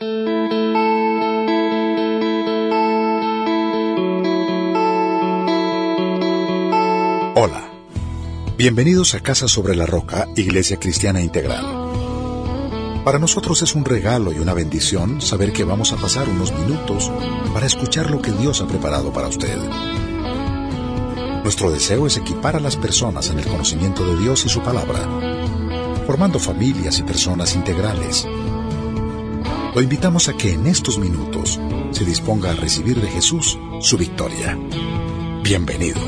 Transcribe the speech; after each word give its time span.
Hola. 0.00 0.14
Bienvenidos 8.56 9.16
a 9.16 9.20
Casa 9.20 9.48
sobre 9.48 9.74
la 9.74 9.86
Roca, 9.86 10.28
Iglesia 10.36 10.78
Cristiana 10.78 11.20
Integral. 11.20 11.64
Para 13.04 13.18
nosotros 13.18 13.62
es 13.62 13.74
un 13.74 13.84
regalo 13.84 14.32
y 14.32 14.38
una 14.38 14.54
bendición 14.54 15.20
saber 15.20 15.52
que 15.52 15.64
vamos 15.64 15.92
a 15.92 15.96
pasar 15.96 16.28
unos 16.28 16.52
minutos 16.52 17.10
para 17.52 17.66
escuchar 17.66 18.08
lo 18.08 18.22
que 18.22 18.30
Dios 18.30 18.60
ha 18.60 18.68
preparado 18.68 19.12
para 19.12 19.26
usted. 19.26 19.58
Nuestro 21.42 21.72
deseo 21.72 22.06
es 22.06 22.16
equipar 22.18 22.54
a 22.54 22.60
las 22.60 22.76
personas 22.76 23.30
en 23.30 23.40
el 23.40 23.46
conocimiento 23.46 24.06
de 24.06 24.16
Dios 24.16 24.46
y 24.46 24.48
su 24.48 24.62
palabra, 24.62 25.00
formando 26.06 26.38
familias 26.38 27.00
y 27.00 27.02
personas 27.02 27.56
integrales. 27.56 28.28
Lo 29.78 29.82
invitamos 29.82 30.28
a 30.28 30.32
que 30.32 30.54
en 30.54 30.66
estos 30.66 30.98
minutos 30.98 31.60
se 31.92 32.04
disponga 32.04 32.50
a 32.50 32.54
recibir 32.54 33.00
de 33.00 33.06
Jesús 33.06 33.56
su 33.80 33.96
victoria. 33.96 34.58
Bienvenido. 35.44 36.00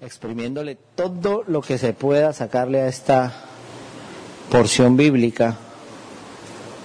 exprimiéndole 0.00 0.78
todo 0.94 1.44
lo 1.46 1.60
que 1.60 1.76
se 1.76 1.92
pueda 1.92 2.32
sacarle 2.32 2.80
a 2.80 2.88
esta 2.88 3.44
porción 4.50 4.96
bíblica, 4.96 5.58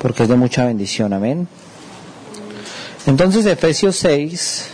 porque 0.02 0.24
es 0.24 0.30
de 0.30 0.36
mucha 0.36 0.66
bendición, 0.66 1.14
amén. 1.14 1.48
Entonces 3.08 3.46
Efesios 3.46 3.98
6, 3.98 4.68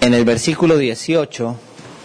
en 0.00 0.14
el 0.14 0.24
versículo 0.24 0.78
18, 0.78 1.56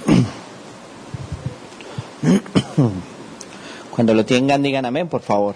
cuando 3.91 4.13
lo 4.13 4.25
tengan 4.25 4.63
digan 4.63 4.85
amén, 4.85 5.07
por 5.07 5.21
favor. 5.21 5.55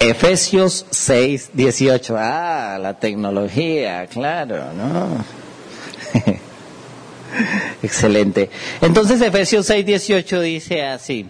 Efesios 0.00 0.86
6, 0.90 1.50
18. 1.52 2.16
Ah, 2.18 2.78
la 2.80 2.98
tecnología, 2.98 4.06
claro, 4.06 4.72
¿no? 4.72 5.24
Excelente. 7.82 8.50
Entonces 8.80 9.20
Efesios 9.20 9.66
6, 9.66 9.86
18 9.86 10.40
dice 10.40 10.84
así. 10.84 11.26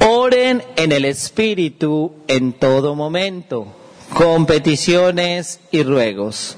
Oren 0.00 0.62
en 0.76 0.92
el 0.92 1.04
Espíritu 1.04 2.12
en 2.26 2.52
todo 2.52 2.94
momento, 2.94 3.68
con 4.14 4.46
peticiones 4.46 5.60
y 5.70 5.82
ruegos. 5.82 6.56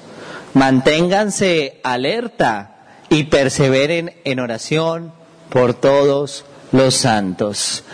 Manténganse 0.54 1.80
alerta 1.82 2.76
y 3.08 3.24
perseveren 3.24 4.14
en 4.24 4.40
oración 4.40 5.12
por 5.48 5.74
todos 5.74 6.44
los 6.72 6.94
santos. 6.94 7.84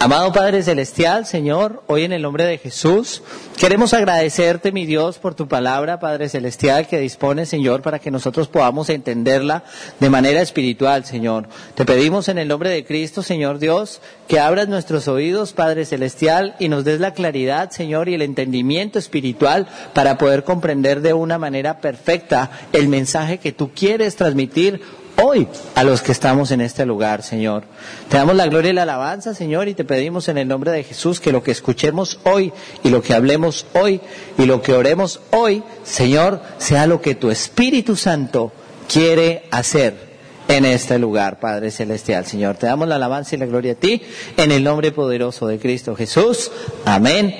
Amado 0.00 0.32
Padre 0.32 0.62
Celestial, 0.62 1.24
Señor, 1.24 1.82
hoy 1.86 2.04
en 2.04 2.12
el 2.12 2.20
nombre 2.20 2.44
de 2.44 2.58
Jesús, 2.58 3.22
queremos 3.56 3.94
agradecerte, 3.94 4.70
mi 4.70 4.84
Dios, 4.84 5.18
por 5.18 5.34
tu 5.34 5.48
palabra, 5.48 5.98
Padre 5.98 6.28
Celestial, 6.28 6.86
que 6.86 6.98
dispone, 6.98 7.46
Señor, 7.46 7.80
para 7.80 7.98
que 7.98 8.10
nosotros 8.10 8.48
podamos 8.48 8.90
entenderla 8.90 9.64
de 10.00 10.10
manera 10.10 10.42
espiritual, 10.42 11.06
Señor. 11.06 11.48
Te 11.74 11.86
pedimos 11.86 12.28
en 12.28 12.36
el 12.36 12.48
nombre 12.48 12.68
de 12.68 12.84
Cristo, 12.84 13.22
Señor 13.22 13.58
Dios, 13.58 14.02
que 14.28 14.40
abras 14.40 14.68
nuestros 14.68 15.08
oídos, 15.08 15.54
Padre 15.54 15.86
Celestial, 15.86 16.54
y 16.58 16.68
nos 16.68 16.84
des 16.84 17.00
la 17.00 17.14
claridad, 17.14 17.70
Señor, 17.70 18.10
y 18.10 18.14
el 18.14 18.22
entendimiento 18.22 18.98
espiritual 18.98 19.68
para 19.94 20.18
poder 20.18 20.44
comprender 20.44 21.00
de 21.00 21.14
una 21.14 21.38
manera 21.38 21.80
perfecta 21.80 22.50
el 22.74 22.88
mensaje 22.88 23.38
que 23.38 23.52
tú 23.52 23.70
quieres 23.74 24.16
transmitir 24.16 24.82
hoy 25.22 25.48
a 25.74 25.84
los 25.84 26.02
que 26.02 26.12
estamos 26.12 26.50
en 26.50 26.60
este 26.60 26.86
lugar, 26.86 27.22
Señor. 27.22 27.64
Te 28.08 28.16
damos 28.16 28.36
la 28.36 28.46
gloria 28.46 28.70
y 28.70 28.74
la 28.74 28.82
alabanza, 28.82 29.34
Señor, 29.34 29.68
y 29.68 29.74
te 29.74 29.84
pedimos 29.84 30.28
en 30.28 30.38
el 30.38 30.48
nombre 30.48 30.70
de 30.70 30.84
Jesús 30.84 31.20
que 31.20 31.32
lo 31.32 31.42
que 31.42 31.50
escuchemos 31.50 32.18
hoy 32.24 32.52
y 32.82 32.90
lo 32.90 33.02
que 33.02 33.14
hablemos 33.14 33.66
hoy 33.74 34.00
y 34.38 34.46
lo 34.46 34.62
que 34.62 34.74
oremos 34.74 35.20
hoy, 35.30 35.62
Señor, 35.82 36.40
sea 36.58 36.86
lo 36.86 37.00
que 37.00 37.14
tu 37.14 37.30
Espíritu 37.30 37.96
Santo 37.96 38.52
quiere 38.92 39.44
hacer 39.50 40.14
en 40.48 40.64
este 40.64 40.98
lugar, 40.98 41.40
Padre 41.40 41.70
Celestial, 41.70 42.26
Señor. 42.26 42.56
Te 42.56 42.66
damos 42.66 42.88
la 42.88 42.96
alabanza 42.96 43.34
y 43.34 43.38
la 43.38 43.46
gloria 43.46 43.72
a 43.72 43.76
ti 43.76 44.02
en 44.36 44.52
el 44.52 44.62
nombre 44.62 44.92
poderoso 44.92 45.46
de 45.46 45.58
Cristo 45.58 45.96
Jesús. 45.96 46.50
Amén 46.84 47.34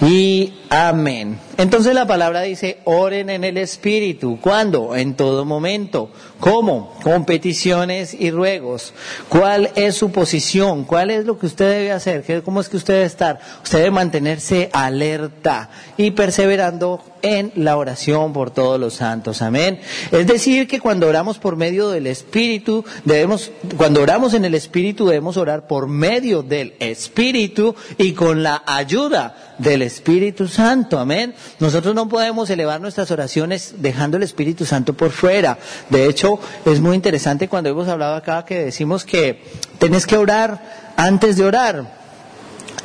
y 0.00 0.52
amén. 0.70 1.38
Entonces 1.58 1.94
la 1.94 2.06
palabra 2.06 2.42
dice, 2.42 2.78
oren 2.84 3.30
en 3.30 3.44
el 3.44 3.56
Espíritu. 3.56 4.38
¿Cuándo? 4.40 4.94
En 4.94 5.14
todo 5.14 5.44
momento. 5.44 6.10
¿Cómo? 6.40 6.94
Con 7.02 7.24
peticiones 7.24 8.12
y 8.12 8.30
ruegos. 8.30 8.92
¿Cuál 9.28 9.70
es 9.74 9.94
su 9.94 10.10
posición? 10.10 10.84
¿Cuál 10.84 11.10
es 11.10 11.24
lo 11.24 11.38
que 11.38 11.46
usted 11.46 11.70
debe 11.70 11.92
hacer? 11.92 12.42
¿Cómo 12.42 12.60
es 12.60 12.68
que 12.68 12.76
usted 12.76 12.94
debe 12.94 13.06
estar? 13.06 13.40
Usted 13.62 13.78
debe 13.78 13.90
mantenerse 13.90 14.68
alerta 14.72 15.70
y 15.96 16.10
perseverando 16.10 17.00
en 17.22 17.52
la 17.56 17.76
oración 17.76 18.32
por 18.32 18.50
todos 18.50 18.78
los 18.78 18.94
santos. 18.94 19.42
Amén. 19.42 19.80
Es 20.12 20.26
decir, 20.26 20.68
que 20.68 20.80
cuando 20.80 21.08
oramos 21.08 21.38
por 21.38 21.56
medio 21.56 21.88
del 21.88 22.06
Espíritu, 22.06 22.84
debemos, 23.04 23.50
cuando 23.76 24.02
oramos 24.02 24.34
en 24.34 24.44
el 24.44 24.54
Espíritu, 24.54 25.06
debemos 25.06 25.36
orar 25.36 25.66
por 25.66 25.88
medio 25.88 26.42
del 26.42 26.74
Espíritu 26.78 27.74
y 27.98 28.12
con 28.12 28.42
la 28.42 28.62
ayuda 28.66 29.54
del 29.58 29.82
Espíritu 29.82 30.48
Santo. 30.56 30.98
Amén. 30.98 31.34
Nosotros 31.60 31.94
no 31.94 32.08
podemos 32.08 32.48
elevar 32.48 32.80
nuestras 32.80 33.10
oraciones 33.10 33.74
dejando 33.76 34.16
el 34.16 34.22
Espíritu 34.22 34.64
Santo 34.64 34.94
por 34.94 35.10
fuera. 35.10 35.58
De 35.90 36.06
hecho, 36.06 36.40
es 36.64 36.80
muy 36.80 36.96
interesante 36.96 37.46
cuando 37.46 37.68
hemos 37.68 37.88
hablado 37.88 38.14
acá 38.14 38.46
que 38.46 38.64
decimos 38.64 39.04
que 39.04 39.42
tenés 39.78 40.06
que 40.06 40.16
orar 40.16 40.94
antes 40.96 41.36
de 41.36 41.44
orar. 41.44 41.84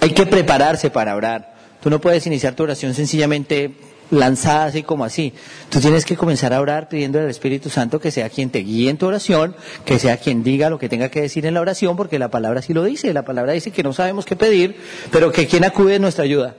Hay 0.02 0.10
que 0.10 0.26
prepararse 0.26 0.90
para 0.90 1.16
orar. 1.16 1.54
Tú 1.82 1.90
no 1.90 2.02
puedes 2.02 2.28
iniciar 2.28 2.56
tu 2.56 2.64
oración 2.64 2.94
sencillamente 2.94 3.74
lanzada 4.10 4.66
así 4.66 4.84
como 4.84 5.06
así. 5.06 5.32
Tú 5.70 5.80
tienes 5.80 6.04
que 6.04 6.18
comenzar 6.18 6.54
a 6.54 6.60
orar 6.60 6.90
pidiendo 6.90 7.20
al 7.20 7.30
Espíritu 7.30 7.70
Santo 7.70 8.02
que 8.02 8.12
sea 8.12 8.30
quien 8.30 8.50
te 8.50 8.60
guíe 8.60 8.90
en 8.90 8.98
tu 8.98 9.06
oración, 9.06 9.56
que 9.86 9.98
sea 9.98 10.18
quien 10.18 10.44
diga 10.44 10.70
lo 10.70 10.78
que 10.78 10.90
tenga 10.90 11.08
que 11.08 11.22
decir 11.22 11.46
en 11.46 11.54
la 11.54 11.62
oración, 11.62 11.96
porque 11.96 12.20
la 12.20 12.30
palabra 12.30 12.60
así 12.60 12.74
lo 12.74 12.84
dice. 12.84 13.14
La 13.14 13.24
palabra 13.24 13.54
dice 13.54 13.72
que 13.72 13.82
no 13.82 13.94
sabemos 13.94 14.26
qué 14.26 14.36
pedir, 14.36 14.76
pero 15.10 15.32
que 15.32 15.48
quien 15.48 15.64
acude 15.64 15.96
en 15.96 16.02
nuestra 16.02 16.26
ayuda. 16.26 16.54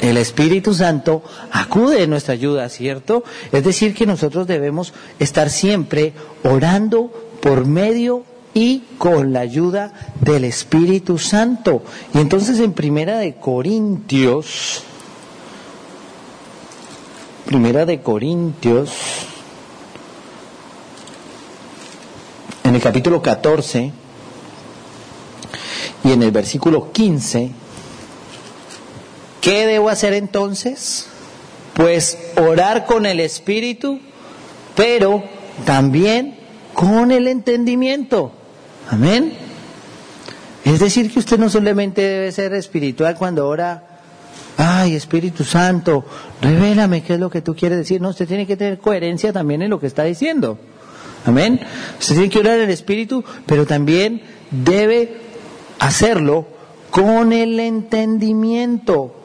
El 0.00 0.16
Espíritu 0.16 0.74
Santo 0.74 1.22
acude 1.50 2.02
en 2.02 2.10
nuestra 2.10 2.34
ayuda, 2.34 2.68
¿cierto? 2.68 3.24
Es 3.50 3.64
decir, 3.64 3.94
que 3.94 4.06
nosotros 4.06 4.46
debemos 4.46 4.94
estar 5.18 5.50
siempre 5.50 6.12
orando 6.44 7.10
por 7.40 7.66
medio 7.66 8.24
y 8.54 8.84
con 8.98 9.32
la 9.32 9.40
ayuda 9.40 9.92
del 10.20 10.44
Espíritu 10.44 11.18
Santo. 11.18 11.82
Y 12.14 12.18
entonces 12.18 12.60
en 12.60 12.72
Primera 12.72 13.18
de 13.18 13.34
Corintios, 13.36 14.82
Primera 17.44 17.84
de 17.84 18.00
Corintios, 18.00 18.90
en 22.64 22.74
el 22.74 22.80
capítulo 22.80 23.22
14 23.22 23.92
y 26.04 26.12
en 26.12 26.22
el 26.22 26.30
versículo 26.30 26.92
15, 26.92 27.50
¿Qué 29.40 29.66
debo 29.66 29.88
hacer 29.88 30.12
entonces? 30.14 31.06
Pues 31.74 32.18
orar 32.36 32.86
con 32.86 33.06
el 33.06 33.20
Espíritu, 33.20 34.00
pero 34.74 35.22
también 35.64 36.36
con 36.74 37.10
el 37.12 37.28
entendimiento. 37.28 38.32
Amén. 38.90 39.32
Es 40.64 40.80
decir, 40.80 41.10
que 41.10 41.18
usted 41.18 41.38
no 41.38 41.48
solamente 41.48 42.02
debe 42.02 42.32
ser 42.32 42.52
espiritual 42.54 43.16
cuando 43.16 43.48
ora, 43.48 44.00
ay 44.56 44.94
Espíritu 44.94 45.44
Santo, 45.44 46.04
revélame 46.42 47.02
qué 47.02 47.14
es 47.14 47.20
lo 47.20 47.30
que 47.30 47.42
tú 47.42 47.54
quieres 47.54 47.78
decir. 47.78 48.00
No, 48.00 48.10
usted 48.10 48.28
tiene 48.28 48.46
que 48.46 48.56
tener 48.56 48.78
coherencia 48.78 49.32
también 49.32 49.62
en 49.62 49.70
lo 49.70 49.80
que 49.80 49.86
está 49.86 50.04
diciendo. 50.04 50.58
Amén. 51.24 51.60
Usted 51.98 52.14
tiene 52.14 52.30
que 52.30 52.38
orar 52.38 52.58
en 52.58 52.64
el 52.64 52.70
Espíritu, 52.70 53.24
pero 53.46 53.66
también 53.66 54.22
debe 54.50 55.16
hacerlo 55.78 56.46
con 56.90 57.32
el 57.32 57.58
entendimiento. 57.60 59.17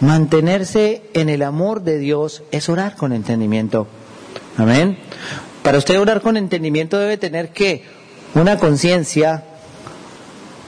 Mantenerse 0.00 1.02
en 1.14 1.28
el 1.28 1.42
amor 1.42 1.82
de 1.82 1.98
Dios 1.98 2.42
es 2.50 2.68
orar 2.68 2.96
con 2.96 3.12
entendimiento. 3.12 3.86
Amén. 4.56 4.98
Para 5.62 5.78
usted 5.78 6.00
orar 6.00 6.20
con 6.20 6.36
entendimiento 6.36 6.98
debe 6.98 7.16
tener 7.16 7.50
que 7.50 7.84
una 8.34 8.58
conciencia 8.58 9.44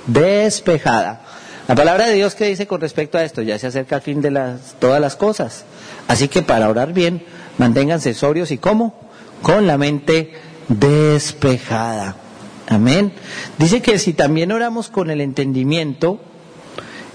despejada. 0.07 1.23
La 1.69 1.75
palabra 1.75 2.07
de 2.07 2.15
Dios 2.15 2.35
que 2.35 2.47
dice 2.47 2.67
con 2.67 2.81
respecto 2.81 3.17
a 3.17 3.25
esto, 3.25 3.43
ya 3.43 3.59
se 3.59 3.69
acerca 3.69 3.97
al 3.97 4.03
fin 4.03 4.21
de 4.21 4.33
las, 4.33 4.75
todas 4.81 5.01
las 5.01 5.17
cosas. 5.17 5.65
Así 6.09 6.29
que 6.29 6.43
para 6.43 6.69
orar 6.69 6.93
bien, 6.93 7.25
manténganse 7.59 8.15
sobrios 8.15 8.51
y 8.51 8.59
cómo? 8.59 8.95
Con 9.43 9.67
la 9.67 9.79
mente 9.79 10.33
despejada. 10.69 12.17
Amén. 12.69 13.13
Dice 13.59 13.83
que 13.83 13.99
si 13.99 14.13
también 14.13 14.53
oramos 14.53 14.89
con 14.89 15.11
el 15.11 15.21
entendimiento, 15.21 16.21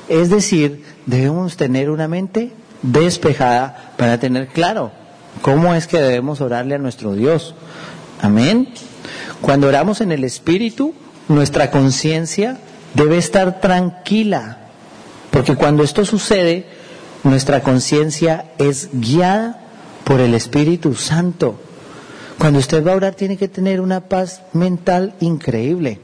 es 0.09 0.29
decir, 0.29 0.83
debemos 1.05 1.57
tener 1.57 1.89
una 1.89 2.07
mente 2.07 2.51
despejada 2.81 3.93
para 3.97 4.19
tener 4.19 4.47
claro 4.47 4.91
cómo 5.41 5.73
es 5.73 5.87
que 5.87 5.99
debemos 5.99 6.41
orarle 6.41 6.75
a 6.75 6.79
nuestro 6.79 7.13
Dios. 7.13 7.55
Amén. 8.21 8.69
Cuando 9.41 9.67
oramos 9.67 10.01
en 10.01 10.11
el 10.11 10.23
Espíritu, 10.23 10.93
nuestra 11.27 11.71
conciencia 11.71 12.57
debe 12.93 13.17
estar 13.17 13.59
tranquila, 13.59 14.57
porque 15.31 15.55
cuando 15.55 15.83
esto 15.83 16.05
sucede, 16.05 16.65
nuestra 17.23 17.61
conciencia 17.61 18.45
es 18.57 18.89
guiada 18.93 19.59
por 20.03 20.21
el 20.21 20.33
Espíritu 20.33 20.95
Santo. 20.95 21.59
Cuando 22.37 22.59
usted 22.59 22.85
va 22.85 22.93
a 22.93 22.95
orar 22.95 23.15
tiene 23.15 23.37
que 23.37 23.47
tener 23.47 23.81
una 23.81 24.01
paz 24.01 24.43
mental 24.53 25.15
increíble, 25.19 25.99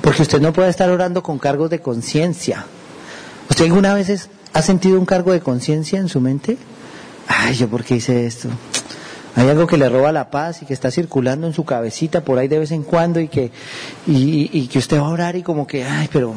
porque 0.00 0.22
usted 0.22 0.40
no 0.40 0.52
puede 0.52 0.70
estar 0.70 0.90
orando 0.90 1.22
con 1.22 1.38
cargos 1.38 1.70
de 1.70 1.80
conciencia. 1.80 2.64
¿Usted 3.48 3.64
alguna 3.64 3.94
vez 3.94 4.28
ha 4.52 4.62
sentido 4.62 4.98
un 4.98 5.06
cargo 5.06 5.32
de 5.32 5.40
conciencia 5.40 5.98
en 5.98 6.08
su 6.08 6.20
mente? 6.20 6.56
Ay, 7.28 7.54
¿yo 7.54 7.68
por 7.68 7.84
qué 7.84 7.96
hice 7.96 8.26
esto? 8.26 8.48
Hay 9.36 9.48
algo 9.48 9.66
que 9.66 9.76
le 9.76 9.88
roba 9.88 10.12
la 10.12 10.30
paz 10.30 10.62
y 10.62 10.66
que 10.66 10.74
está 10.74 10.90
circulando 10.90 11.46
en 11.46 11.52
su 11.52 11.64
cabecita 11.64 12.22
por 12.22 12.38
ahí 12.38 12.48
de 12.48 12.58
vez 12.58 12.72
en 12.72 12.82
cuando 12.82 13.20
y 13.20 13.28
que, 13.28 13.52
y, 14.06 14.66
que 14.66 14.78
usted 14.78 15.00
va 15.00 15.06
a 15.06 15.10
orar 15.10 15.36
y 15.36 15.42
como 15.42 15.66
que, 15.66 15.84
ay, 15.84 16.08
pero, 16.12 16.34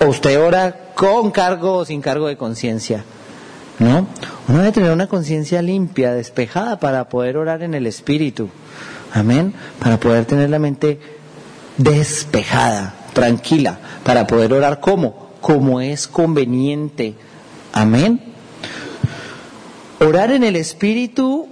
o 0.00 0.06
usted 0.06 0.40
ora 0.40 0.92
con 0.94 1.30
cargo 1.30 1.74
o 1.74 1.84
sin 1.84 2.00
cargo 2.00 2.26
de 2.26 2.36
conciencia, 2.36 3.04
¿no? 3.78 4.06
Uno 4.48 4.58
debe 4.58 4.72
tener 4.72 4.90
una 4.90 5.06
conciencia 5.06 5.62
limpia, 5.62 6.12
despejada 6.12 6.80
para 6.80 7.08
poder 7.08 7.36
orar 7.36 7.62
en 7.62 7.74
el 7.74 7.86
Espíritu, 7.86 8.48
amén, 9.12 9.54
para 9.78 9.98
poder 9.98 10.24
tener 10.24 10.50
la 10.50 10.58
mente 10.58 10.98
despejada, 11.76 12.94
tranquila, 13.12 13.78
para 14.04 14.26
poder 14.26 14.52
orar 14.52 14.80
como, 14.80 15.30
como 15.40 15.80
es 15.80 16.08
conveniente, 16.08 17.14
amén. 17.72 18.20
Orar 20.00 20.30
en 20.30 20.44
el 20.44 20.56
Espíritu 20.56 21.48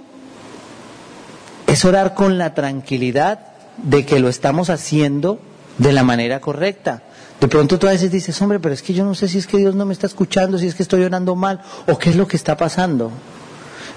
es 1.67 1.85
orar 1.85 2.13
con 2.13 2.37
la 2.37 2.53
tranquilidad 2.53 3.39
de 3.77 4.05
que 4.05 4.19
lo 4.19 4.29
estamos 4.29 4.69
haciendo 4.69 5.39
de 5.77 5.91
la 5.91 6.03
manera 6.03 6.39
correcta. 6.39 7.03
De 7.41 7.47
pronto 7.47 7.77
tú 7.77 7.87
a 7.87 7.91
veces 7.91 8.11
dices, 8.11 8.41
hombre, 8.41 8.59
pero 8.59 8.73
es 8.73 8.81
que 8.81 8.93
yo 8.93 9.03
no 9.03 9.13
sé 9.13 9.27
si 9.27 9.39
es 9.39 9.47
que 9.47 9.57
Dios 9.57 9.75
no 9.75 9.85
me 9.85 9.93
está 9.93 10.07
escuchando, 10.07 10.57
si 10.57 10.67
es 10.67 10.75
que 10.75 10.83
estoy 10.83 11.03
orando 11.03 11.35
mal, 11.35 11.61
o 11.87 11.97
qué 11.97 12.11
es 12.11 12.15
lo 12.15 12.27
que 12.27 12.37
está 12.37 12.55
pasando. 12.55 13.11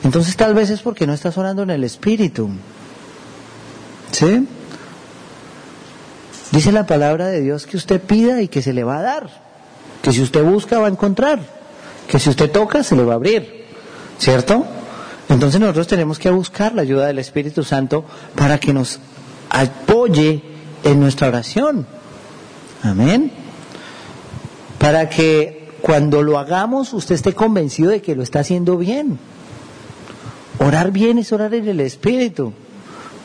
Entonces 0.03 0.37
tal 0.37 0.55
vez 0.55 0.71
es 0.71 0.81
porque 0.81 1.07
no 1.07 1.13
estás 1.13 1.39
orando 1.39 1.63
en 1.63 1.71
el 1.71 1.85
Espíritu. 1.85 2.51
¿Sí? 4.11 4.47
Dice 6.51 6.73
la 6.73 6.87
palabra 6.87 7.27
de 7.27 7.41
Dios 7.41 7.67
que 7.67 7.77
usted 7.77 8.01
pida 8.01 8.41
y 8.41 8.49
que 8.49 8.63
se 8.63 8.73
le 8.73 8.85
va 8.85 8.99
a 8.99 9.03
dar. 9.03 9.31
Que 10.03 10.13
si 10.13 10.23
usted 10.23 10.43
busca 10.43 10.79
va 10.79 10.87
a 10.87 10.91
encontrar. 10.91 11.41
Que 12.09 12.19
si 12.19 12.31
usted 12.31 12.51
toca 12.51 12.83
se 12.83 12.97
le 12.97 13.05
va 13.05 13.13
a 13.13 13.17
abrir. 13.17 13.67
¿Cierto? 14.19 14.65
Entonces 15.29 15.61
nosotros 15.61 15.87
tenemos 15.87 16.19
que 16.19 16.31
buscar 16.31 16.75
la 16.75 16.83
ayuda 16.83 17.07
del 17.07 17.19
Espíritu 17.19 17.63
Santo 17.65 18.05
para 18.35 18.59
que 18.59 18.73
nos 18.73 18.99
apoye 19.51 20.43
en 20.85 21.01
nuestra 21.01 21.29
oración. 21.29 21.87
Amén. 22.83 23.31
Para 24.79 25.11
que 25.11 25.69
cuando 25.83 26.23
lo 26.23 26.39
hagamos 26.39 26.95
usted 26.95 27.15
esté 27.15 27.35
convencido 27.35 27.91
de 27.91 28.01
que 28.01 28.17
lo 28.17 28.23
está 28.23 28.41
haciendo 28.41 28.79
bien. 28.79 29.19
Orar 30.61 30.91
bien 30.91 31.19
es 31.19 31.31
orar 31.33 31.55
en 31.55 31.69
el 31.69 31.81
Espíritu. 31.81 32.53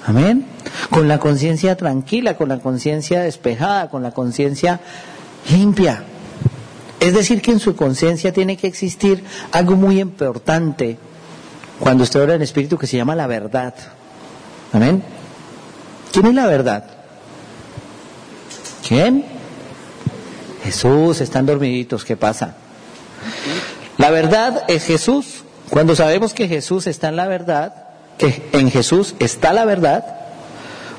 Amén. 0.05 0.45
Con 0.89 1.07
la 1.07 1.19
conciencia 1.19 1.75
tranquila, 1.75 2.35
con 2.35 2.49
la 2.49 2.59
conciencia 2.59 3.21
despejada, 3.21 3.89
con 3.89 4.03
la 4.03 4.11
conciencia 4.11 4.79
limpia. 5.49 6.03
Es 6.99 7.13
decir, 7.13 7.41
que 7.41 7.51
en 7.51 7.59
su 7.59 7.75
conciencia 7.75 8.31
tiene 8.31 8.57
que 8.57 8.67
existir 8.67 9.23
algo 9.51 9.75
muy 9.75 9.99
importante 9.99 10.97
cuando 11.79 12.03
usted 12.03 12.21
ora 12.21 12.35
en 12.35 12.41
espíritu 12.41 12.77
que 12.77 12.87
se 12.87 12.97
llama 12.97 13.15
la 13.15 13.27
verdad. 13.27 13.73
Amén. 14.71 15.03
¿Quién 16.11 16.27
es 16.27 16.33
la 16.33 16.47
verdad? 16.47 16.85
¿Quién? 18.87 19.25
Jesús, 20.63 21.19
están 21.21 21.45
dormiditos, 21.45 22.05
¿qué 22.05 22.15
pasa? 22.15 22.55
La 23.97 24.09
verdad 24.11 24.63
es 24.67 24.85
Jesús. 24.85 25.43
Cuando 25.69 25.95
sabemos 25.95 26.33
que 26.33 26.47
Jesús 26.47 26.87
está 26.87 27.09
en 27.09 27.15
la 27.15 27.27
verdad, 27.27 27.82
que 28.17 28.49
en 28.53 28.71
Jesús 28.71 29.15
está 29.19 29.53
la 29.53 29.65
verdad, 29.65 30.05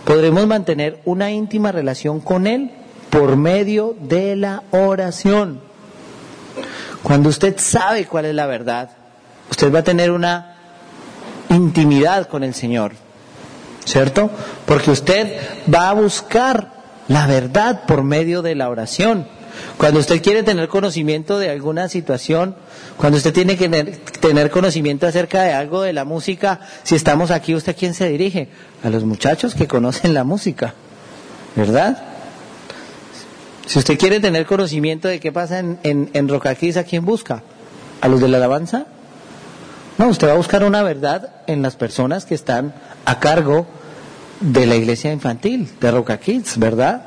podremos 0.04 0.46
mantener 0.46 1.00
una 1.04 1.30
íntima 1.30 1.72
relación 1.72 2.20
con 2.20 2.46
Él 2.46 2.70
por 3.10 3.36
medio 3.36 3.96
de 4.00 4.36
la 4.36 4.62
oración. 4.70 5.60
Cuando 7.02 7.28
usted 7.28 7.56
sabe 7.58 8.06
cuál 8.06 8.24
es 8.26 8.34
la 8.34 8.46
verdad, 8.46 8.90
usted 9.50 9.72
va 9.72 9.80
a 9.80 9.84
tener 9.84 10.10
una 10.10 10.56
intimidad 11.50 12.28
con 12.28 12.42
el 12.42 12.54
Señor, 12.54 12.92
¿cierto? 13.84 14.30
Porque 14.66 14.90
usted 14.90 15.38
va 15.72 15.90
a 15.90 15.94
buscar 15.94 16.72
la 17.08 17.26
verdad 17.26 17.82
por 17.86 18.02
medio 18.02 18.42
de 18.42 18.54
la 18.54 18.68
oración. 18.68 19.26
Cuando 19.76 20.00
usted 20.00 20.22
quiere 20.22 20.42
tener 20.42 20.68
conocimiento 20.68 21.38
de 21.38 21.50
alguna 21.50 21.88
situación, 21.88 22.54
cuando 22.96 23.18
usted 23.18 23.32
tiene 23.32 23.56
que 23.56 23.68
tener, 24.20 24.50
conocimiento 24.50 25.06
acerca 25.06 25.42
de 25.42 25.52
algo 25.52 25.82
de 25.82 25.92
la 25.92 26.04
música, 26.04 26.60
si 26.82 26.94
estamos 26.94 27.30
aquí, 27.30 27.54
¿usted 27.54 27.72
a 27.72 27.76
quién 27.76 27.94
se 27.94 28.08
dirige? 28.08 28.48
A 28.82 28.90
los 28.90 29.04
muchachos 29.04 29.54
que 29.54 29.66
conocen 29.66 30.14
la 30.14 30.24
música, 30.24 30.74
¿verdad? 31.56 32.02
Si 33.66 33.78
usted 33.78 33.98
quiere 33.98 34.20
tener 34.20 34.46
conocimiento 34.46 35.08
de 35.08 35.20
qué 35.20 35.32
pasa 35.32 35.58
en, 35.58 35.78
en, 35.82 36.10
en 36.12 36.30
¿a 36.30 36.84
quién 36.84 37.04
busca? 37.04 37.42
¿A 38.00 38.08
los 38.08 38.20
de 38.20 38.28
la 38.28 38.36
alabanza? 38.36 38.86
No, 39.96 40.08
usted 40.08 40.28
va 40.28 40.32
a 40.32 40.36
buscar 40.36 40.64
una 40.64 40.82
verdad 40.82 41.30
en 41.46 41.62
las 41.62 41.76
personas 41.76 42.24
que 42.24 42.34
están 42.34 42.74
a 43.04 43.20
cargo 43.20 43.66
de 44.40 44.66
la 44.66 44.76
iglesia 44.76 45.12
infantil, 45.12 45.68
de 45.80 45.90
Roca 45.90 46.18
Kids, 46.18 46.58
¿verdad? 46.58 47.06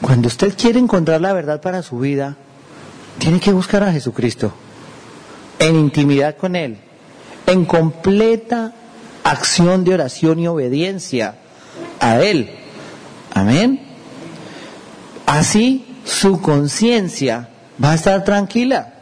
Cuando 0.00 0.28
usted 0.28 0.56
quiere 0.56 0.78
encontrar 0.78 1.20
la 1.20 1.32
verdad 1.32 1.60
para 1.60 1.82
su 1.82 1.98
vida, 1.98 2.36
tiene 3.18 3.38
que 3.38 3.52
buscar 3.52 3.82
a 3.82 3.92
Jesucristo, 3.92 4.52
en 5.58 5.76
intimidad 5.76 6.36
con 6.36 6.56
Él, 6.56 6.78
en 7.46 7.64
completa 7.66 8.72
acción 9.24 9.84
de 9.84 9.94
oración 9.94 10.38
y 10.38 10.48
obediencia 10.48 11.34
a 12.00 12.20
Él. 12.20 12.50
Amén. 13.34 13.80
Así 15.26 15.98
su 16.04 16.40
conciencia 16.40 17.50
va 17.82 17.92
a 17.92 17.94
estar 17.94 18.24
tranquila. 18.24 18.94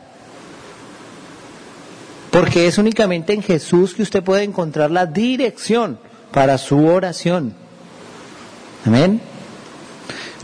Porque 2.30 2.66
es 2.66 2.76
únicamente 2.76 3.32
en 3.32 3.42
Jesús 3.42 3.94
que 3.94 4.02
usted 4.02 4.22
puede 4.22 4.42
encontrar 4.42 4.90
la 4.90 5.06
dirección 5.06 5.98
para 6.32 6.58
su 6.58 6.86
oración. 6.86 7.54
Amén. 8.84 9.20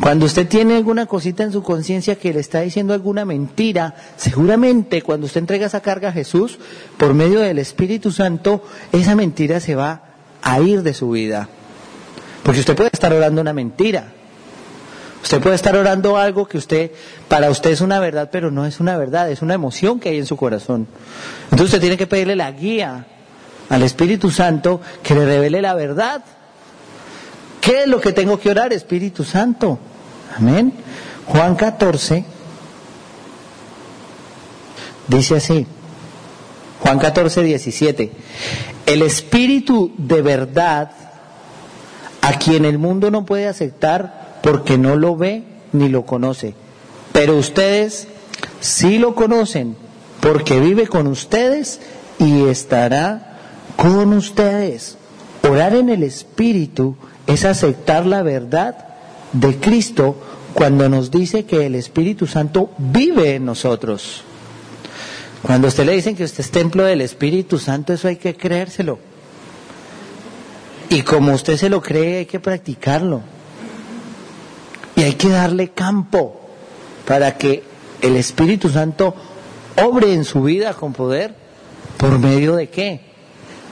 Cuando 0.00 0.26
usted 0.26 0.48
tiene 0.48 0.76
alguna 0.76 1.06
cosita 1.06 1.44
en 1.44 1.52
su 1.52 1.62
conciencia 1.62 2.16
que 2.16 2.32
le 2.32 2.40
está 2.40 2.60
diciendo 2.60 2.94
alguna 2.94 3.24
mentira, 3.24 3.94
seguramente 4.16 5.02
cuando 5.02 5.26
usted 5.26 5.40
entrega 5.40 5.66
esa 5.66 5.80
carga 5.80 6.08
a 6.08 6.12
Jesús, 6.12 6.58
por 6.96 7.14
medio 7.14 7.40
del 7.40 7.60
Espíritu 7.60 8.10
Santo, 8.10 8.64
esa 8.92 9.14
mentira 9.14 9.60
se 9.60 9.76
va 9.76 10.02
a 10.42 10.60
ir 10.60 10.82
de 10.82 10.94
su 10.94 11.10
vida. 11.10 11.48
Porque 12.42 12.60
usted 12.60 12.74
puede 12.74 12.90
estar 12.92 13.12
orando 13.12 13.40
una 13.40 13.52
mentira. 13.52 14.12
Usted 15.22 15.40
puede 15.40 15.56
estar 15.56 15.74
orando 15.76 16.18
algo 16.18 16.46
que 16.46 16.58
usted, 16.58 16.90
para 17.28 17.48
usted 17.48 17.70
es 17.70 17.80
una 17.80 17.98
verdad, 17.98 18.28
pero 18.30 18.50
no 18.50 18.66
es 18.66 18.80
una 18.80 18.98
verdad, 18.98 19.30
es 19.30 19.40
una 19.40 19.54
emoción 19.54 20.00
que 20.00 20.10
hay 20.10 20.18
en 20.18 20.26
su 20.26 20.36
corazón. 20.36 20.86
Entonces 21.44 21.66
usted 21.66 21.80
tiene 21.80 21.96
que 21.96 22.06
pedirle 22.06 22.36
la 22.36 22.50
guía 22.50 23.06
al 23.70 23.82
Espíritu 23.82 24.30
Santo 24.30 24.80
que 25.02 25.14
le 25.14 25.24
revele 25.24 25.62
la 25.62 25.74
verdad. 25.74 26.22
¿Qué 27.64 27.82
es 27.82 27.88
lo 27.88 28.00
que 28.00 28.12
tengo 28.12 28.38
que 28.38 28.50
orar, 28.50 28.72
Espíritu 28.72 29.24
Santo? 29.24 29.78
Amén. 30.36 30.72
Juan 31.26 31.54
14 31.54 32.24
dice 35.08 35.36
así. 35.36 35.66
Juan 36.80 36.98
14, 36.98 37.42
17. 37.42 38.12
El 38.86 39.02
Espíritu 39.02 39.92
de 39.96 40.20
verdad, 40.20 40.90
a 42.20 42.38
quien 42.38 42.64
el 42.64 42.78
mundo 42.78 43.10
no 43.10 43.24
puede 43.24 43.48
aceptar, 43.48 44.40
porque 44.42 44.76
no 44.76 44.96
lo 44.96 45.16
ve 45.16 45.44
ni 45.72 45.88
lo 45.88 46.04
conoce. 46.04 46.54
Pero 47.12 47.36
ustedes 47.36 48.08
sí 48.60 48.98
lo 48.98 49.14
conocen 49.14 49.76
porque 50.20 50.60
vive 50.60 50.86
con 50.86 51.06
ustedes 51.06 51.80
y 52.18 52.44
estará 52.44 53.38
con 53.76 54.12
ustedes. 54.12 54.98
Orar 55.48 55.74
en 55.74 55.88
el 55.88 56.02
Espíritu 56.02 56.96
es 57.26 57.44
aceptar 57.44 58.06
la 58.06 58.22
verdad 58.22 58.76
de 59.32 59.56
Cristo 59.56 60.16
cuando 60.54 60.88
nos 60.88 61.10
dice 61.10 61.44
que 61.44 61.66
el 61.66 61.74
Espíritu 61.74 62.26
Santo 62.26 62.70
vive 62.78 63.34
en 63.34 63.44
nosotros. 63.44 64.22
Cuando 65.42 65.66
a 65.66 65.68
usted 65.68 65.84
le 65.84 65.92
dicen 65.92 66.16
que 66.16 66.24
usted 66.24 66.40
es 66.40 66.50
templo 66.50 66.84
del 66.84 67.00
Espíritu 67.00 67.58
Santo, 67.58 67.92
eso 67.92 68.08
hay 68.08 68.16
que 68.16 68.36
creérselo. 68.36 68.98
Y 70.88 71.02
como 71.02 71.34
usted 71.34 71.56
se 71.56 71.68
lo 71.68 71.82
cree, 71.82 72.18
hay 72.18 72.26
que 72.26 72.40
practicarlo. 72.40 73.20
Y 74.96 75.02
hay 75.02 75.14
que 75.14 75.28
darle 75.28 75.70
campo 75.70 76.40
para 77.04 77.36
que 77.36 77.64
el 78.00 78.16
Espíritu 78.16 78.68
Santo 78.68 79.14
obre 79.82 80.14
en 80.14 80.24
su 80.24 80.42
vida 80.42 80.72
con 80.74 80.92
poder. 80.92 81.34
¿Por 81.96 82.18
medio 82.18 82.54
de 82.54 82.68
qué? 82.68 83.00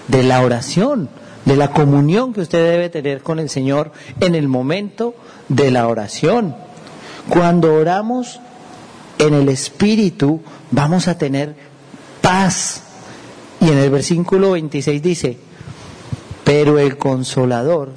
De 0.09 0.23
la 0.25 0.42
oración, 0.42 1.09
de 1.45 1.57
la 1.57 1.73
comunión 1.73 2.33
que 2.33 2.43
usted 2.43 2.71
debe 2.71 2.89
tener 2.89 3.23
con 3.23 3.39
el 3.39 3.49
Señor 3.49 3.93
en 4.21 4.35
el 4.35 4.49
momento 4.49 5.15
de 5.49 5.71
la 5.71 5.89
oración. 5.89 6.55
Cuando 7.29 7.75
oramos 7.75 8.41
en 9.19 9.35
el 9.35 9.49
Espíritu, 9.49 10.41
vamos 10.71 11.09
a 11.09 11.19
tener 11.19 11.55
paz. 12.21 12.83
Y 13.61 13.69
en 13.69 13.79
el 13.79 13.91
versículo 13.91 14.53
26 14.53 15.03
dice, 15.03 15.39
pero 16.45 16.79
el 16.79 16.97
consolador, 16.99 17.91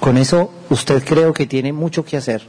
con 0.00 0.18
eso 0.18 0.50
usted 0.70 1.02
creo 1.04 1.32
que 1.32 1.46
tiene 1.46 1.72
mucho 1.72 2.04
que 2.04 2.16
hacer. 2.16 2.42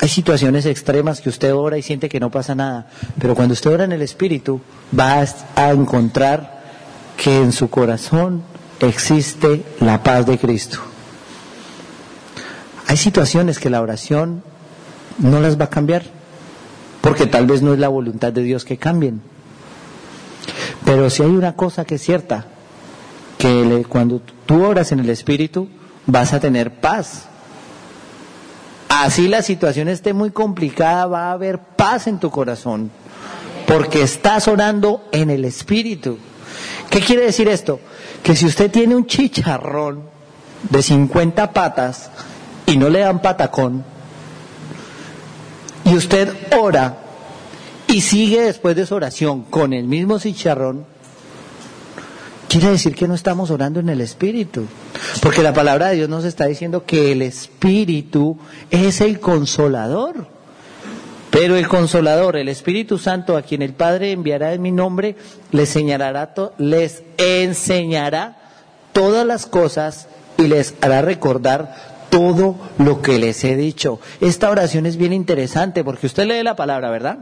Hay 0.00 0.08
situaciones 0.08 0.66
extremas 0.66 1.20
que 1.20 1.30
usted 1.30 1.54
ora 1.54 1.78
y 1.78 1.82
siente 1.82 2.08
que 2.08 2.20
no 2.20 2.30
pasa 2.30 2.54
nada, 2.54 2.86
pero 3.18 3.34
cuando 3.34 3.54
usted 3.54 3.70
ora 3.70 3.84
en 3.84 3.92
el 3.92 4.02
Espíritu 4.02 4.60
va 4.98 5.24
a 5.54 5.70
encontrar 5.70 6.62
que 7.16 7.36
en 7.38 7.52
su 7.52 7.70
corazón 7.70 8.42
existe 8.80 9.64
la 9.80 10.02
paz 10.02 10.26
de 10.26 10.38
Cristo. 10.38 10.78
Hay 12.86 12.96
situaciones 12.96 13.58
que 13.58 13.70
la 13.70 13.80
oración 13.80 14.42
no 15.18 15.40
las 15.40 15.58
va 15.58 15.64
a 15.66 15.70
cambiar, 15.70 16.04
porque 17.00 17.26
tal 17.26 17.46
vez 17.46 17.62
no 17.62 17.72
es 17.72 17.78
la 17.78 17.88
voluntad 17.88 18.32
de 18.32 18.42
Dios 18.42 18.64
que 18.64 18.76
cambien. 18.76 19.22
Pero 20.84 21.10
si 21.10 21.22
hay 21.22 21.30
una 21.30 21.56
cosa 21.56 21.84
que 21.84 21.96
es 21.96 22.02
cierta, 22.02 22.46
que 23.38 23.84
cuando 23.88 24.22
tú 24.46 24.64
oras 24.64 24.92
en 24.92 25.00
el 25.00 25.10
Espíritu 25.10 25.68
vas 26.06 26.32
a 26.32 26.40
tener 26.40 26.80
paz. 26.80 27.26
Así 28.88 29.28
la 29.28 29.42
situación 29.42 29.88
esté 29.88 30.12
muy 30.12 30.30
complicada, 30.30 31.06
va 31.06 31.28
a 31.28 31.32
haber 31.32 31.58
paz 31.58 32.06
en 32.06 32.18
tu 32.18 32.30
corazón, 32.30 32.90
porque 33.66 34.02
estás 34.02 34.48
orando 34.48 35.04
en 35.12 35.30
el 35.30 35.44
Espíritu. 35.44 36.18
¿Qué 36.88 37.00
quiere 37.00 37.24
decir 37.24 37.48
esto? 37.48 37.80
Que 38.26 38.34
si 38.34 38.44
usted 38.44 38.72
tiene 38.72 38.96
un 38.96 39.06
chicharrón 39.06 40.02
de 40.68 40.82
50 40.82 41.52
patas 41.52 42.10
y 42.66 42.76
no 42.76 42.88
le 42.88 42.98
dan 42.98 43.22
patacón, 43.22 43.84
y 45.84 45.94
usted 45.94 46.34
ora 46.60 46.98
y 47.86 48.00
sigue 48.00 48.40
después 48.40 48.74
de 48.74 48.84
su 48.84 48.96
oración 48.96 49.42
con 49.42 49.72
el 49.72 49.84
mismo 49.84 50.18
chicharrón, 50.18 50.86
quiere 52.48 52.70
decir 52.70 52.96
que 52.96 53.06
no 53.06 53.14
estamos 53.14 53.52
orando 53.52 53.78
en 53.78 53.90
el 53.90 54.00
Espíritu. 54.00 54.66
Porque 55.22 55.44
la 55.44 55.54
palabra 55.54 55.90
de 55.90 55.94
Dios 55.94 56.08
nos 56.08 56.24
está 56.24 56.46
diciendo 56.46 56.84
que 56.84 57.12
el 57.12 57.22
Espíritu 57.22 58.38
es 58.72 59.02
el 59.02 59.20
consolador. 59.20 60.26
Pero 61.38 61.54
el 61.56 61.68
consolador, 61.68 62.38
el 62.38 62.48
Espíritu 62.48 62.96
Santo, 62.96 63.36
a 63.36 63.42
quien 63.42 63.60
el 63.60 63.74
Padre 63.74 64.12
enviará 64.12 64.54
en 64.54 64.62
mi 64.62 64.72
nombre, 64.72 65.16
les 65.52 65.76
enseñará, 65.76 66.32
les 66.56 67.02
enseñará 67.18 68.38
todas 68.92 69.26
las 69.26 69.44
cosas 69.44 70.08
y 70.38 70.46
les 70.46 70.74
hará 70.80 71.02
recordar 71.02 72.06
todo 72.08 72.56
lo 72.78 73.02
que 73.02 73.18
les 73.18 73.44
he 73.44 73.54
dicho. 73.54 74.00
Esta 74.22 74.48
oración 74.48 74.86
es 74.86 74.96
bien 74.96 75.12
interesante 75.12 75.84
porque 75.84 76.06
usted 76.06 76.24
lee 76.24 76.42
la 76.42 76.56
palabra, 76.56 76.88
¿verdad? 76.88 77.18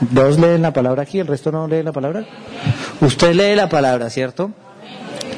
Dos 0.00 0.36
leen 0.36 0.62
la 0.62 0.72
palabra 0.72 1.04
aquí, 1.04 1.20
el 1.20 1.28
resto 1.28 1.52
no 1.52 1.68
lee 1.68 1.84
la 1.84 1.92
palabra. 1.92 2.24
Usted 3.00 3.32
lee 3.32 3.54
la 3.54 3.68
palabra, 3.68 4.10
¿cierto? 4.10 4.50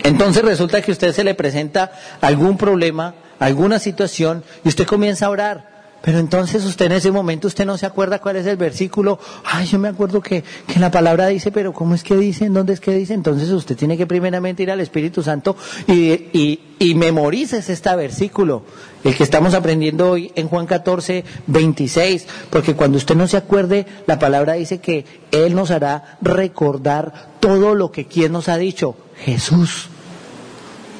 Entonces 0.02 0.42
resulta 0.42 0.80
que 0.80 0.92
usted 0.92 1.12
se 1.12 1.24
le 1.24 1.34
presenta 1.34 1.92
algún 2.22 2.56
problema, 2.56 3.16
alguna 3.38 3.78
situación, 3.78 4.44
y 4.64 4.68
usted 4.68 4.86
comienza 4.86 5.26
a 5.26 5.30
orar. 5.30 5.71
Pero 6.02 6.18
entonces 6.18 6.64
usted 6.64 6.86
en 6.86 6.92
ese 6.92 7.12
momento, 7.12 7.46
usted 7.46 7.64
no 7.64 7.78
se 7.78 7.86
acuerda 7.86 8.18
cuál 8.18 8.36
es 8.36 8.46
el 8.46 8.56
versículo. 8.56 9.18
Ay, 9.44 9.66
yo 9.66 9.78
me 9.78 9.88
acuerdo 9.88 10.20
que, 10.20 10.42
que 10.66 10.80
la 10.80 10.90
palabra 10.90 11.28
dice, 11.28 11.52
pero 11.52 11.72
¿cómo 11.72 11.94
es 11.94 12.02
que 12.02 12.16
dice? 12.16 12.46
¿En 12.46 12.54
dónde 12.54 12.72
es 12.72 12.80
que 12.80 12.92
dice? 12.92 13.14
Entonces 13.14 13.48
usted 13.50 13.76
tiene 13.76 13.96
que 13.96 14.06
primeramente 14.06 14.64
ir 14.64 14.70
al 14.70 14.80
Espíritu 14.80 15.22
Santo 15.22 15.56
y, 15.86 16.12
y, 16.32 16.60
y 16.80 16.94
memorices 16.96 17.70
este 17.70 17.94
versículo, 17.94 18.64
el 19.04 19.14
que 19.16 19.22
estamos 19.22 19.54
aprendiendo 19.54 20.10
hoy 20.10 20.32
en 20.34 20.48
Juan 20.48 20.66
14, 20.66 21.24
26. 21.46 22.26
Porque 22.50 22.74
cuando 22.74 22.98
usted 22.98 23.14
no 23.14 23.28
se 23.28 23.36
acuerde, 23.36 23.86
la 24.08 24.18
palabra 24.18 24.54
dice 24.54 24.78
que 24.78 25.04
Él 25.30 25.54
nos 25.54 25.70
hará 25.70 26.18
recordar 26.20 27.30
todo 27.38 27.76
lo 27.76 27.92
que 27.92 28.06
quien 28.06 28.32
nos 28.32 28.48
ha 28.48 28.58
dicho. 28.58 28.96
Jesús. 29.24 29.88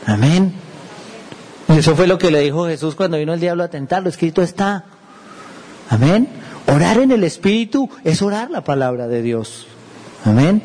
Amén. 0.07 0.53
Y 1.69 1.79
eso 1.79 1.97
fue 1.97 2.07
lo 2.07 2.19
que 2.19 2.31
le 2.31 2.41
dijo 2.41 2.67
Jesús 2.67 2.95
cuando 2.95 3.17
vino 3.17 3.35
el 3.35 3.41
diablo 3.41 3.65
a 3.65 3.69
tentarlo. 3.69 4.09
Escrito 4.09 4.43
está. 4.43 4.85
Amén. 5.93 6.27
Orar 6.75 6.97
en 6.97 7.11
el 7.11 7.23
Espíritu 7.23 7.91
es 8.03 8.23
orar 8.23 8.51
la 8.51 8.65
palabra 8.65 9.09
de 9.09 9.21
Dios. 9.21 9.67
Amén. 10.25 10.63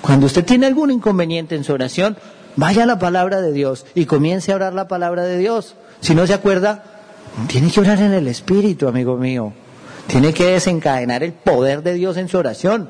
Cuando 0.00 0.24
usted 0.24 0.46
tiene 0.46 0.64
algún 0.64 0.90
inconveniente 0.90 1.56
en 1.56 1.62
su 1.62 1.74
oración, 1.74 2.16
vaya 2.56 2.84
a 2.84 2.86
la 2.86 2.98
palabra 2.98 3.42
de 3.42 3.52
Dios 3.52 3.84
y 3.94 4.06
comience 4.06 4.52
a 4.52 4.56
orar 4.56 4.72
la 4.72 4.88
palabra 4.88 5.24
de 5.24 5.36
Dios. 5.36 5.74
Si 6.00 6.14
no 6.14 6.26
se 6.26 6.32
acuerda, 6.32 6.84
tiene 7.48 7.70
que 7.70 7.80
orar 7.80 8.00
en 8.00 8.14
el 8.14 8.28
Espíritu, 8.28 8.88
amigo 8.88 9.18
mío. 9.18 9.52
Tiene 10.06 10.32
que 10.32 10.46
desencadenar 10.52 11.22
el 11.22 11.34
poder 11.34 11.82
de 11.82 11.92
Dios 11.92 12.16
en 12.16 12.28
su 12.28 12.38
oración 12.38 12.88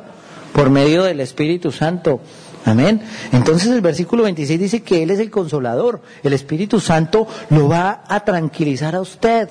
por 0.52 0.70
medio 0.70 1.02
del 1.02 1.18
Espíritu 1.18 1.72
Santo. 1.72 2.20
Amén. 2.64 3.02
Entonces 3.32 3.72
el 3.72 3.80
versículo 3.80 4.22
26 4.22 4.60
dice 4.60 4.82
que 4.84 5.02
Él 5.02 5.10
es 5.10 5.18
el 5.18 5.32
consolador. 5.32 6.00
El 6.22 6.32
Espíritu 6.32 6.78
Santo 6.78 7.26
lo 7.50 7.66
va 7.66 8.04
a 8.06 8.24
tranquilizar 8.24 8.94
a 8.94 9.00
usted. 9.00 9.48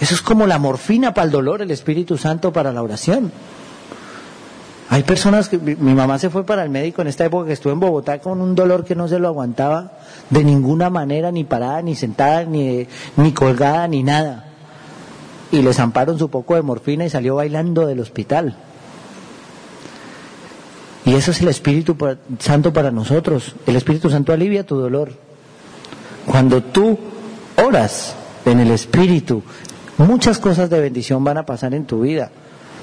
Eso 0.00 0.14
es 0.14 0.22
como 0.22 0.46
la 0.46 0.58
morfina 0.58 1.12
para 1.12 1.26
el 1.26 1.30
dolor, 1.30 1.62
el 1.62 1.70
Espíritu 1.70 2.16
Santo 2.16 2.52
para 2.52 2.72
la 2.72 2.82
oración. 2.82 3.32
Hay 4.90 5.02
personas 5.02 5.48
que, 5.48 5.58
mi 5.58 5.92
mamá 5.92 6.18
se 6.18 6.30
fue 6.30 6.44
para 6.44 6.62
el 6.62 6.70
médico 6.70 7.02
en 7.02 7.08
esta 7.08 7.24
época 7.26 7.46
que 7.46 7.52
estuvo 7.52 7.72
en 7.72 7.80
Bogotá 7.80 8.20
con 8.20 8.40
un 8.40 8.54
dolor 8.54 8.84
que 8.84 8.94
no 8.94 9.06
se 9.06 9.18
lo 9.18 9.28
aguantaba 9.28 9.92
de 10.30 10.44
ninguna 10.44 10.88
manera, 10.88 11.30
ni 11.30 11.44
parada, 11.44 11.82
ni 11.82 11.94
sentada, 11.94 12.44
ni, 12.44 12.86
ni 13.16 13.32
colgada, 13.32 13.86
ni 13.86 14.02
nada. 14.02 14.46
Y 15.50 15.60
le 15.60 15.74
zamparon 15.74 16.18
su 16.18 16.30
poco 16.30 16.54
de 16.54 16.62
morfina 16.62 17.04
y 17.04 17.10
salió 17.10 17.34
bailando 17.34 17.86
del 17.86 18.00
hospital. 18.00 18.56
Y 21.04 21.14
eso 21.14 21.30
es 21.32 21.40
el 21.40 21.48
Espíritu 21.48 21.96
Santo 22.38 22.72
para 22.72 22.90
nosotros. 22.90 23.56
El 23.66 23.76
Espíritu 23.76 24.10
Santo 24.10 24.32
alivia 24.32 24.64
tu 24.64 24.76
dolor. 24.76 25.12
Cuando 26.26 26.62
tú 26.62 26.98
oras 27.56 28.14
en 28.44 28.60
el 28.60 28.70
Espíritu, 28.70 29.42
muchas 29.98 30.38
cosas 30.38 30.70
de 30.70 30.80
bendición 30.80 31.22
van 31.22 31.38
a 31.38 31.46
pasar 31.46 31.74
en 31.74 31.84
tu 31.84 32.00
vida. 32.00 32.30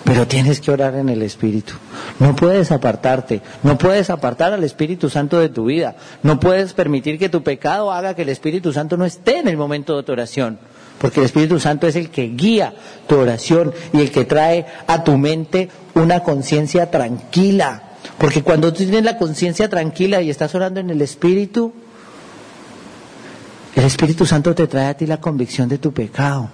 Pero 0.04 0.28
tienes 0.28 0.62
que 0.62 0.70
orar 0.70 0.94
en 0.96 1.10
el 1.10 1.24
Espíritu. 1.24 1.74
No 2.20 2.36
puedes 2.36 2.72
apartarte. 2.72 3.42
No 3.64 3.76
puedes 3.76 4.12
apartar 4.12 4.54
al 4.54 4.64
Espíritu 4.64 5.10
Santo 5.10 5.40
de 5.40 5.50
tu 5.50 5.66
vida. 5.66 5.96
No 6.22 6.40
puedes 6.40 6.74
permitir 6.74 7.18
que 7.18 7.28
tu 7.28 7.42
pecado 7.42 7.92
haga 7.92 8.14
que 8.14 8.22
el 8.22 8.30
Espíritu 8.30 8.72
Santo 8.72 8.98
no 8.98 9.06
esté 9.06 9.40
en 9.40 9.48
el 9.48 9.58
momento 9.58 9.98
de 9.98 10.04
tu 10.04 10.12
oración. 10.12 10.60
Porque 11.00 11.22
el 11.22 11.26
Espíritu 11.26 11.60
Santo 11.60 11.88
es 11.88 11.96
el 11.96 12.12
que 12.12 12.28
guía 12.28 12.76
tu 13.08 13.18
oración 13.18 13.74
y 13.94 14.02
el 14.02 14.12
que 14.12 14.26
trae 14.26 14.68
a 14.86 15.04
tu 15.04 15.18
mente 15.18 15.70
una 15.96 16.20
conciencia 16.20 16.92
tranquila 16.92 17.86
porque 18.18 18.44
cuando 18.44 18.72
tú 18.72 18.80
tienes 18.80 19.04
la 19.04 19.18
conciencia 19.18 19.70
tranquila 19.70 20.22
y 20.22 20.30
estás 20.30 20.54
orando 20.56 20.80
en 20.80 20.90
el 20.90 21.02
Espíritu, 21.02 21.74
el 23.76 23.84
Espíritu 23.84 24.26
Santo 24.26 24.56
te 24.56 24.68
trae 24.68 24.88
a 24.88 24.94
ti 24.96 25.06
la 25.06 25.20
convicción 25.20 25.68
de 25.68 25.78
tu 25.78 25.92
pecado. 25.92 26.50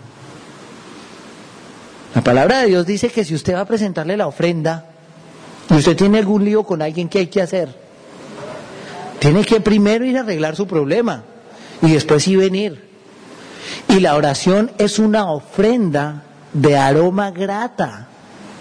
La 2.13 2.22
palabra 2.22 2.60
de 2.60 2.68
Dios 2.68 2.86
dice 2.86 3.10
que 3.10 3.24
si 3.24 3.34
usted 3.34 3.56
va 3.56 3.62
a 3.62 3.65
presentarle 3.65 4.18
la 4.18 4.27
ofrenda 4.27 4.86
y 5.70 5.75
usted 5.75 5.96
tiene 5.96 6.20
algún 6.20 6.44
lío 6.44 6.63
con 6.63 6.82
alguien, 6.82 7.08
¿qué 7.08 7.20
hay 7.20 7.27
que 7.27 7.41
hacer? 7.41 7.74
Tiene 9.20 9.46
que 9.46 9.62
primero 9.62 10.03
ir 10.03 10.18
a 10.18 10.22
arreglar 10.22 10.56
su 10.56 10.68
problema 10.68 11.24
y 11.82 11.91
después 11.91 12.24
sí 12.24 12.36
venir. 12.36 12.89
Y 13.88 14.00
la 14.01 14.15
oración 14.15 14.72
es 14.77 15.00
una 15.00 15.32
ofrenda 15.32 16.24
de 16.53 16.77
aroma 16.77 17.32
grata 17.32 18.08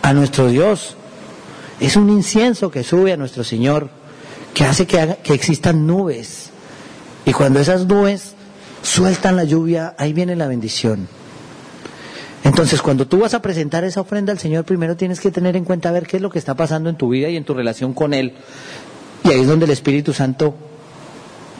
a 0.02 0.12
nuestro 0.12 0.48
Dios. 0.48 0.96
Es 1.80 1.96
un 1.96 2.08
incienso 2.10 2.70
que 2.70 2.84
sube 2.84 3.12
a 3.12 3.16
nuestro 3.16 3.42
Señor, 3.42 3.90
que 4.54 4.64
hace 4.64 4.86
que, 4.86 5.18
que 5.24 5.34
existan 5.34 5.86
nubes. 5.86 6.50
Y 7.24 7.32
cuando 7.32 7.58
esas 7.58 7.86
nubes 7.86 8.34
sueltan 8.82 9.36
la 9.36 9.44
lluvia, 9.44 9.94
ahí 9.98 10.12
viene 10.12 10.36
la 10.36 10.46
bendición. 10.46 11.08
Entonces, 12.42 12.80
cuando 12.80 13.06
tú 13.06 13.18
vas 13.18 13.34
a 13.34 13.42
presentar 13.42 13.84
esa 13.84 14.00
ofrenda 14.00 14.32
al 14.32 14.38
Señor, 14.38 14.64
primero 14.64 14.96
tienes 14.96 15.20
que 15.20 15.30
tener 15.30 15.56
en 15.56 15.64
cuenta 15.64 15.90
ver 15.90 16.06
qué 16.06 16.16
es 16.16 16.22
lo 16.22 16.30
que 16.30 16.38
está 16.38 16.54
pasando 16.54 16.88
en 16.88 16.96
tu 16.96 17.10
vida 17.10 17.28
y 17.28 17.36
en 17.36 17.44
tu 17.44 17.54
relación 17.54 17.92
con 17.92 18.14
Él. 18.14 18.34
Y 19.24 19.30
ahí 19.30 19.40
es 19.40 19.46
donde 19.46 19.66
el 19.66 19.72
Espíritu 19.72 20.12
Santo 20.12 20.54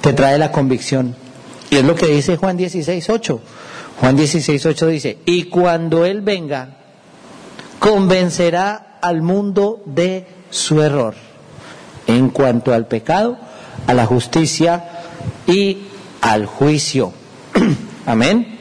te 0.01 0.13
trae 0.13 0.39
la 0.39 0.51
convicción. 0.51 1.15
Y 1.69 1.77
es 1.77 1.85
lo 1.85 1.95
que 1.95 2.07
dice 2.07 2.37
Juan 2.37 2.57
16, 2.57 3.11
8. 3.11 3.41
Juan 4.01 4.17
16, 4.17 4.67
8 4.67 4.87
dice, 4.87 5.19
y 5.27 5.45
cuando 5.45 6.07
Él 6.07 6.23
venga, 6.23 6.77
convencerá 7.79 8.99
al 9.03 9.21
mundo 9.21 9.83
de 9.85 10.27
su 10.51 10.81
error 10.81 11.15
en 12.07 12.31
cuanto 12.31 12.73
al 12.73 12.87
pecado, 12.87 13.37
a 13.87 13.95
la 13.95 14.07
justicia 14.07 14.85
y 15.47 15.79
al 16.23 16.47
juicio. 16.47 17.13
Amén. 18.07 18.60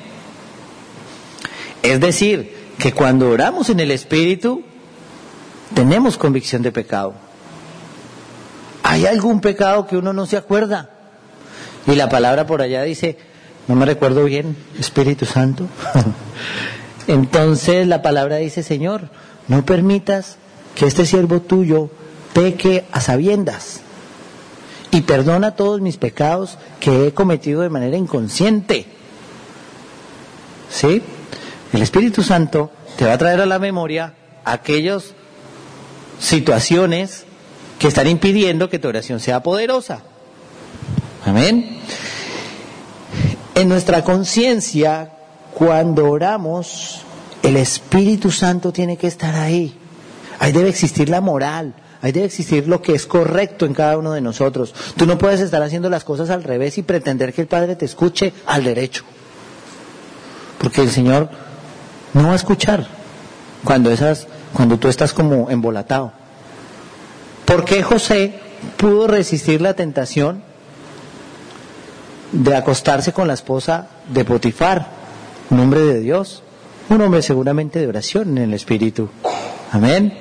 Es 1.83 1.99
decir, 1.99 2.55
que 2.77 2.93
cuando 2.93 3.29
oramos 3.29 3.69
en 3.69 3.79
el 3.79 3.91
Espíritu, 3.91 4.63
tenemos 5.73 6.17
convicción 6.17 6.61
de 6.61 6.71
pecado. 6.71 7.13
¿Hay 8.83 9.05
algún 9.05 9.41
pecado 9.41 9.85
que 9.85 9.97
uno 9.97 10.13
no 10.13 10.25
se 10.25 10.37
acuerda? 10.37 10.89
Y 11.85 11.95
la 11.95 12.09
palabra 12.09 12.47
por 12.47 12.61
allá 12.61 12.83
dice, 12.83 13.17
no 13.67 13.75
me 13.75 13.85
recuerdo 13.85 14.23
bien, 14.23 14.55
Espíritu 14.79 15.25
Santo. 15.25 15.67
Entonces 17.07 17.87
la 17.87 18.01
palabra 18.01 18.37
dice, 18.37 18.63
Señor, 18.63 19.09
no 19.47 19.65
permitas 19.65 20.37
que 20.75 20.85
este 20.85 21.05
siervo 21.05 21.41
tuyo 21.41 21.89
peque 22.33 22.85
a 22.91 23.01
sabiendas 23.01 23.81
y 24.91 25.01
perdona 25.01 25.55
todos 25.55 25.81
mis 25.81 25.97
pecados 25.97 26.57
que 26.79 27.07
he 27.07 27.13
cometido 27.13 27.61
de 27.61 27.69
manera 27.69 27.97
inconsciente. 27.97 28.85
¿Sí? 30.71 31.01
El 31.71 31.81
Espíritu 31.81 32.23
Santo 32.23 32.71
te 32.97 33.05
va 33.05 33.13
a 33.13 33.17
traer 33.17 33.41
a 33.41 33.45
la 33.45 33.59
memoria 33.59 34.13
aquellas 34.43 35.13
situaciones 36.19 37.25
que 37.77 37.87
están 37.87 38.07
impidiendo 38.07 38.69
que 38.69 38.79
tu 38.79 38.87
oración 38.87 39.19
sea 39.19 39.41
poderosa. 39.41 40.01
Amén. 41.25 41.79
En 43.55 43.69
nuestra 43.69 44.03
conciencia, 44.03 45.11
cuando 45.53 46.09
oramos, 46.09 47.01
el 47.43 47.57
Espíritu 47.57 48.31
Santo 48.31 48.71
tiene 48.71 48.97
que 48.97 49.07
estar 49.07 49.35
ahí. 49.35 49.77
Ahí 50.39 50.51
debe 50.51 50.69
existir 50.69 51.09
la 51.09 51.21
moral, 51.21 51.73
ahí 52.01 52.11
debe 52.11 52.25
existir 52.25 52.67
lo 52.67 52.81
que 52.81 52.93
es 52.93 53.05
correcto 53.05 53.65
en 53.65 53.73
cada 53.73 53.97
uno 53.97 54.13
de 54.13 54.21
nosotros. 54.21 54.73
Tú 54.95 55.05
no 55.05 55.17
puedes 55.17 55.41
estar 55.41 55.61
haciendo 55.61 55.89
las 55.89 56.03
cosas 56.03 56.29
al 56.29 56.43
revés 56.43 56.77
y 56.77 56.83
pretender 56.83 57.33
que 57.33 57.41
el 57.41 57.47
Padre 57.47 57.75
te 57.75 57.85
escuche 57.85 58.33
al 58.45 58.63
derecho. 58.63 59.03
Porque 60.57 60.81
el 60.81 60.89
Señor 60.89 61.29
no 62.13 62.27
va 62.27 62.33
a 62.33 62.35
escuchar 62.35 62.87
cuando 63.63 63.91
esas 63.91 64.27
cuando 64.53 64.77
tú 64.77 64.87
estás 64.87 65.13
como 65.13 65.49
embolatado. 65.49 66.11
¿Por 67.45 67.65
qué 67.65 67.83
José 67.83 68.33
pudo 68.77 69.07
resistir 69.07 69.61
la 69.61 69.73
tentación 69.73 70.43
de 72.31 72.55
acostarse 72.55 73.11
con 73.11 73.27
la 73.27 73.33
esposa 73.33 73.87
de 74.07 74.25
Potifar, 74.25 74.87
un 75.49 75.59
hombre 75.59 75.81
de 75.81 75.99
Dios, 75.99 76.43
un 76.89 77.01
hombre 77.01 77.21
seguramente 77.21 77.79
de 77.79 77.87
oración 77.87 78.37
en 78.37 78.45
el 78.45 78.53
espíritu? 78.53 79.09
Amén. 79.71 80.17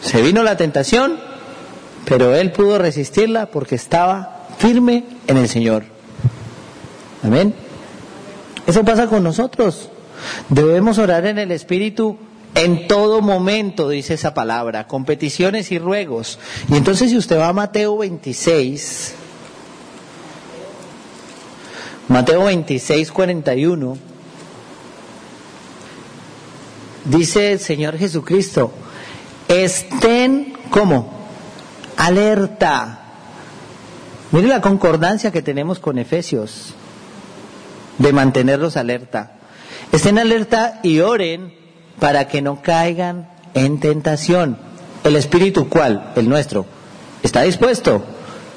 Se 0.00 0.22
vino 0.22 0.42
la 0.42 0.56
tentación, 0.56 1.18
pero 2.04 2.34
él 2.34 2.52
pudo 2.52 2.78
resistirla 2.78 3.46
porque 3.46 3.74
estaba 3.74 4.46
firme 4.58 5.04
en 5.26 5.36
el 5.36 5.48
Señor. 5.48 5.84
Amén. 7.22 7.54
Eso 8.66 8.84
pasa 8.84 9.06
con 9.06 9.22
nosotros. 9.22 9.90
Debemos 10.48 10.98
orar 10.98 11.26
en 11.26 11.38
el 11.38 11.52
Espíritu 11.52 12.18
en 12.54 12.88
todo 12.88 13.20
momento, 13.20 13.88
dice 13.88 14.14
esa 14.14 14.34
palabra, 14.34 14.86
con 14.86 15.04
peticiones 15.04 15.70
y 15.72 15.78
ruegos. 15.78 16.38
Y 16.68 16.76
entonces 16.76 17.10
si 17.10 17.16
usted 17.16 17.38
va 17.38 17.48
a 17.48 17.52
Mateo 17.52 17.98
26, 17.98 19.14
Mateo 22.08 22.44
26, 22.44 23.12
41, 23.12 23.96
dice 27.04 27.52
el 27.52 27.60
Señor 27.60 27.96
Jesucristo, 27.96 28.72
estén 29.46 30.54
como 30.70 31.12
alerta. 31.96 32.96
Mire 34.32 34.48
la 34.48 34.60
concordancia 34.60 35.30
que 35.30 35.42
tenemos 35.42 35.78
con 35.78 35.98
Efesios 35.98 36.74
de 37.98 38.12
mantenerlos 38.12 38.76
alerta. 38.76 39.39
Estén 39.92 40.18
alerta 40.18 40.80
y 40.82 41.00
oren 41.00 41.54
para 41.98 42.28
que 42.28 42.42
no 42.42 42.62
caigan 42.62 43.28
en 43.54 43.80
tentación. 43.80 44.58
El 45.04 45.16
espíritu, 45.16 45.68
¿cuál? 45.68 46.12
El 46.16 46.28
nuestro. 46.28 46.66
Está 47.22 47.42
dispuesto, 47.42 48.04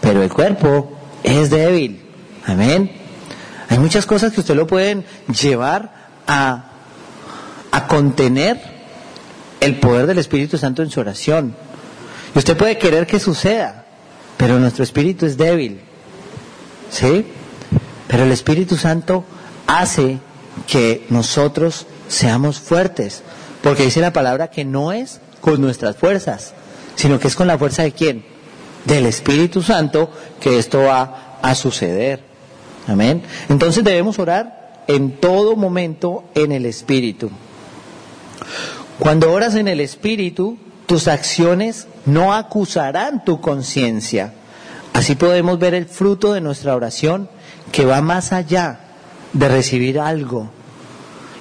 pero 0.01 0.23
el 0.23 0.31
cuerpo 0.31 0.91
es 1.23 1.49
débil. 1.49 2.01
Amén. 2.45 2.91
Hay 3.69 3.79
muchas 3.79 4.05
cosas 4.05 4.33
que 4.33 4.41
usted 4.41 4.55
lo 4.55 4.67
pueden 4.67 5.05
llevar 5.41 5.93
a, 6.27 6.65
a 7.71 7.87
contener 7.87 8.61
el 9.59 9.79
poder 9.79 10.05
del 10.07 10.19
Espíritu 10.19 10.57
Santo 10.57 10.83
en 10.83 10.89
su 10.89 10.99
oración. 10.99 11.55
Y 12.35 12.37
usted 12.37 12.57
puede 12.57 12.77
querer 12.77 13.07
que 13.07 13.19
suceda, 13.19 13.85
pero 14.37 14.59
nuestro 14.59 14.83
espíritu 14.83 15.25
es 15.25 15.37
débil. 15.37 15.81
¿Sí? 16.91 17.25
Pero 18.07 18.23
el 18.23 18.31
Espíritu 18.31 18.75
Santo 18.75 19.23
hace 19.65 20.19
que 20.67 21.05
nosotros 21.09 21.85
seamos 22.07 22.59
fuertes, 22.59 23.23
porque 23.61 23.83
dice 23.83 24.01
la 24.01 24.13
palabra 24.13 24.49
que 24.49 24.65
no 24.65 24.91
es 24.91 25.19
con 25.41 25.61
nuestras 25.61 25.97
fuerzas, 25.97 26.53
sino 26.95 27.19
que 27.19 27.27
es 27.27 27.35
con 27.35 27.47
la 27.47 27.57
fuerza 27.57 27.83
de 27.83 27.91
quién? 27.91 28.25
Del 28.85 29.05
Espíritu 29.05 29.61
Santo 29.61 30.09
que 30.39 30.59
esto 30.59 30.83
va 30.83 31.37
a 31.41 31.55
suceder. 31.55 32.21
Amén. 32.87 33.23
Entonces 33.49 33.83
debemos 33.83 34.19
orar 34.19 34.83
en 34.87 35.11
todo 35.17 35.55
momento 35.55 36.25
en 36.35 36.51
el 36.51 36.65
Espíritu. 36.65 37.31
Cuando 38.99 39.31
oras 39.31 39.55
en 39.55 39.67
el 39.67 39.79
Espíritu, 39.79 40.57
tus 40.85 41.07
acciones 41.07 41.87
no 42.05 42.33
acusarán 42.33 43.23
tu 43.23 43.41
conciencia. 43.41 44.33
Así 44.93 45.15
podemos 45.15 45.57
ver 45.59 45.73
el 45.73 45.87
fruto 45.87 46.33
de 46.33 46.41
nuestra 46.41 46.75
oración 46.75 47.29
que 47.71 47.85
va 47.85 48.01
más 48.01 48.31
allá 48.31 48.82
de 49.33 49.47
recibir 49.49 49.99
algo. 49.99 50.49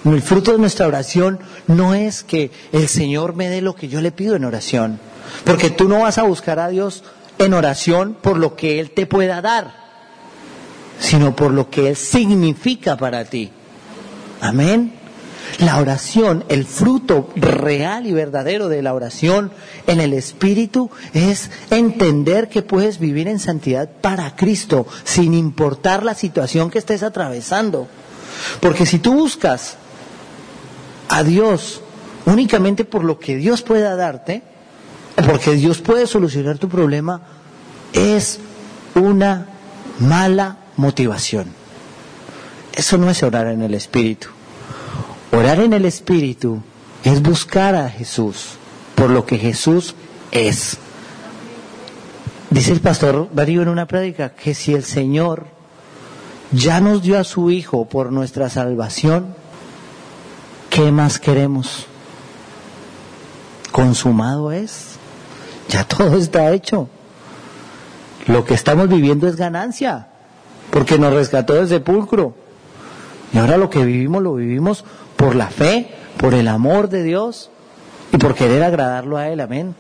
El 0.05 0.23
fruto 0.23 0.53
de 0.53 0.59
nuestra 0.59 0.87
oración 0.89 1.39
no 1.69 1.95
es 1.95 2.25
que 2.25 2.51
el 2.73 2.89
Señor 2.89 3.35
me 3.35 3.49
dé 3.49 3.63
lo 3.63 3.75
que 3.75 3.89
yo 3.89 4.01
le 4.01 4.11
pido 4.11 4.35
en 4.35 4.45
oración, 4.45 4.99
porque 5.45 5.71
tú 5.71 5.89
no 5.89 6.01
vas 6.01 6.19
a 6.19 6.25
buscar 6.25 6.59
a 6.59 6.69
Dios 6.69 7.05
en 7.39 7.55
oración 7.55 8.17
por 8.21 8.37
lo 8.37 8.57
que 8.57 8.81
Él 8.81 8.91
te 8.91 9.07
pueda 9.07 9.41
dar, 9.41 9.75
sino 10.99 11.37
por 11.37 11.53
lo 11.53 11.71
que 11.71 11.91
Él 11.91 11.97
significa 11.97 12.97
para 12.97 13.25
ti. 13.25 13.51
Amén. 14.41 15.02
La 15.59 15.79
oración, 15.79 16.45
el 16.49 16.65
fruto 16.65 17.31
real 17.37 18.07
y 18.07 18.13
verdadero 18.13 18.69
de 18.69 18.83
la 18.83 18.95
oración 18.95 19.53
en 19.87 20.01
el 20.01 20.13
Espíritu 20.13 20.91
es 21.13 21.51
entender 21.71 22.49
que 22.49 22.63
puedes 22.63 22.99
vivir 22.99 23.29
en 23.29 23.39
santidad 23.39 23.89
para 24.01 24.35
Cristo, 24.35 24.87
sin 25.05 25.35
importar 25.35 26.05
la 26.05 26.15
situación 26.15 26.71
que 26.71 26.79
estés 26.79 27.03
atravesando. 27.03 27.89
Porque 28.61 28.87
si 28.87 28.99
tú 28.99 29.15
buscas 29.15 29.77
a 31.09 31.23
Dios 31.23 31.83
únicamente 32.25 32.85
por 32.85 33.05
lo 33.05 33.19
que 33.19 33.37
Dios 33.37 33.63
pueda 33.63 33.97
darte, 33.97 34.43
porque 35.27 35.53
Dios 35.53 35.79
puede 35.81 36.07
solucionar 36.07 36.59
tu 36.59 36.69
problema, 36.69 37.21
es 37.93 38.41
una 38.95 39.47
mala 39.99 40.57
motivación. 40.77 41.47
Eso 42.75 42.97
no 42.97 43.11
es 43.11 43.23
orar 43.23 43.49
en 43.49 43.63
el 43.63 43.75
Espíritu. 43.75 44.29
Orar 45.33 45.61
en 45.61 45.73
el 45.73 45.87
Espíritu 45.87 46.63
es 47.05 47.23
buscar 47.23 47.75
a 47.75 47.89
Jesús 47.89 48.59
por 48.95 49.09
lo 49.09 49.25
que 49.25 49.39
Jesús 49.39 49.95
es. 50.31 50.77
Dice 52.51 52.73
el 52.73 52.81
pastor 52.81 53.31
Darío 53.33 53.63
en 53.63 53.69
una 53.69 53.87
prédica 53.87 54.35
que 54.35 54.55
si 54.55 54.75
el 54.75 54.85
Señor 54.85 55.47
ya 56.53 56.81
nos 56.81 57.03
dio 57.03 57.19
a 57.19 57.25
su 57.25 57.51
Hijo 57.51 57.87
por 57.89 58.13
nuestra 58.13 58.51
salvación, 58.51 59.35
¿qué 60.69 60.93
más 60.93 61.19
queremos? 61.19 61.87
Consumado 63.71 64.53
es. 64.53 64.97
Ya 65.71 65.85
todo 65.85 66.19
está 66.19 66.53
hecho. 66.53 66.91
Lo 68.27 68.45
que 68.45 68.53
estamos 68.53 68.87
viviendo 68.91 69.27
es 69.27 69.37
ganancia, 69.37 70.09
porque 70.71 70.99
nos 70.99 71.15
rescató 71.15 71.55
del 71.55 71.69
sepulcro. 71.69 72.35
Y 73.33 73.39
ahora 73.39 73.57
lo 73.57 73.71
que 73.71 73.83
vivimos 73.83 74.23
lo 74.23 74.35
vivimos 74.35 74.85
por 75.17 75.35
la 75.35 75.49
fe, 75.49 75.89
por 76.19 76.35
el 76.35 76.49
amor 76.49 76.89
de 76.89 77.03
Dios 77.03 77.51
y 78.13 78.19
por 78.19 78.35
querer 78.35 78.63
agradarlo 78.63 79.17
a 79.17 79.29
Él. 79.29 79.41
Amén. 79.41 79.75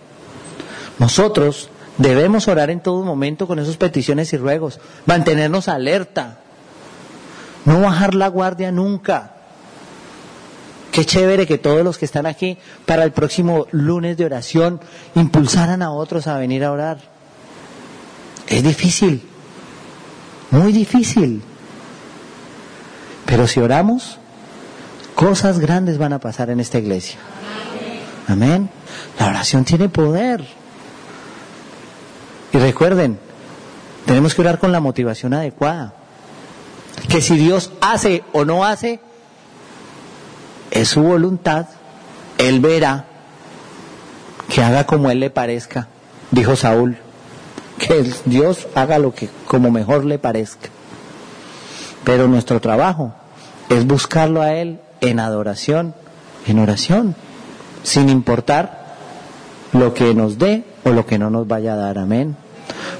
Nosotros 0.98 1.68
debemos 1.98 2.48
orar 2.48 2.70
en 2.70 2.80
todo 2.80 3.04
momento 3.04 3.46
con 3.46 3.58
esas 3.58 3.76
peticiones 3.76 4.32
y 4.32 4.36
ruegos, 4.36 4.80
mantenernos 5.06 5.68
alerta, 5.68 6.38
no 7.64 7.80
bajar 7.80 8.14
la 8.14 8.28
guardia 8.28 8.72
nunca. 8.72 9.32
Qué 10.90 11.06
chévere 11.06 11.46
que 11.46 11.56
todos 11.56 11.82
los 11.82 11.96
que 11.96 12.04
están 12.04 12.26
aquí 12.26 12.58
para 12.84 13.04
el 13.04 13.12
próximo 13.12 13.66
lunes 13.70 14.16
de 14.18 14.26
oración 14.26 14.80
impulsaran 15.14 15.80
a 15.80 15.90
otros 15.90 16.26
a 16.26 16.36
venir 16.36 16.64
a 16.64 16.72
orar. 16.72 16.98
Es 18.46 18.62
difícil, 18.62 19.22
muy 20.50 20.72
difícil. 20.72 21.42
Pero 23.24 23.46
si 23.46 23.60
oramos, 23.60 24.18
cosas 25.22 25.60
grandes 25.60 25.98
van 25.98 26.12
a 26.12 26.18
pasar 26.18 26.50
en 26.50 26.58
esta 26.58 26.78
iglesia. 26.78 27.16
Amén. 28.26 28.68
La 29.20 29.28
oración 29.28 29.64
tiene 29.64 29.88
poder. 29.88 30.44
Y 32.52 32.58
recuerden, 32.58 33.20
tenemos 34.04 34.34
que 34.34 34.40
orar 34.40 34.58
con 34.58 34.72
la 34.72 34.80
motivación 34.80 35.32
adecuada. 35.32 35.94
Que 37.08 37.22
si 37.22 37.36
Dios 37.36 37.70
hace 37.80 38.24
o 38.32 38.44
no 38.44 38.64
hace, 38.64 38.98
es 40.72 40.88
su 40.88 41.02
voluntad, 41.02 41.66
Él 42.38 42.58
verá 42.58 43.04
que 44.48 44.60
haga 44.60 44.86
como 44.86 45.08
Él 45.08 45.20
le 45.20 45.30
parezca, 45.30 45.86
dijo 46.32 46.56
Saúl, 46.56 46.98
que 47.78 48.12
Dios 48.24 48.66
haga 48.74 48.98
lo 48.98 49.14
que 49.14 49.28
como 49.46 49.70
mejor 49.70 50.04
le 50.04 50.18
parezca. 50.18 50.68
Pero 52.02 52.26
nuestro 52.26 52.60
trabajo 52.60 53.14
es 53.68 53.86
buscarlo 53.86 54.42
a 54.42 54.54
Él 54.54 54.80
en 55.02 55.20
adoración, 55.20 55.94
en 56.46 56.58
oración, 56.58 57.14
sin 57.82 58.08
importar 58.08 58.96
lo 59.72 59.92
que 59.92 60.14
nos 60.14 60.38
dé 60.38 60.64
o 60.84 60.90
lo 60.90 61.04
que 61.04 61.18
no 61.18 61.28
nos 61.28 61.46
vaya 61.46 61.74
a 61.74 61.76
dar, 61.76 61.98
amén. 61.98 62.36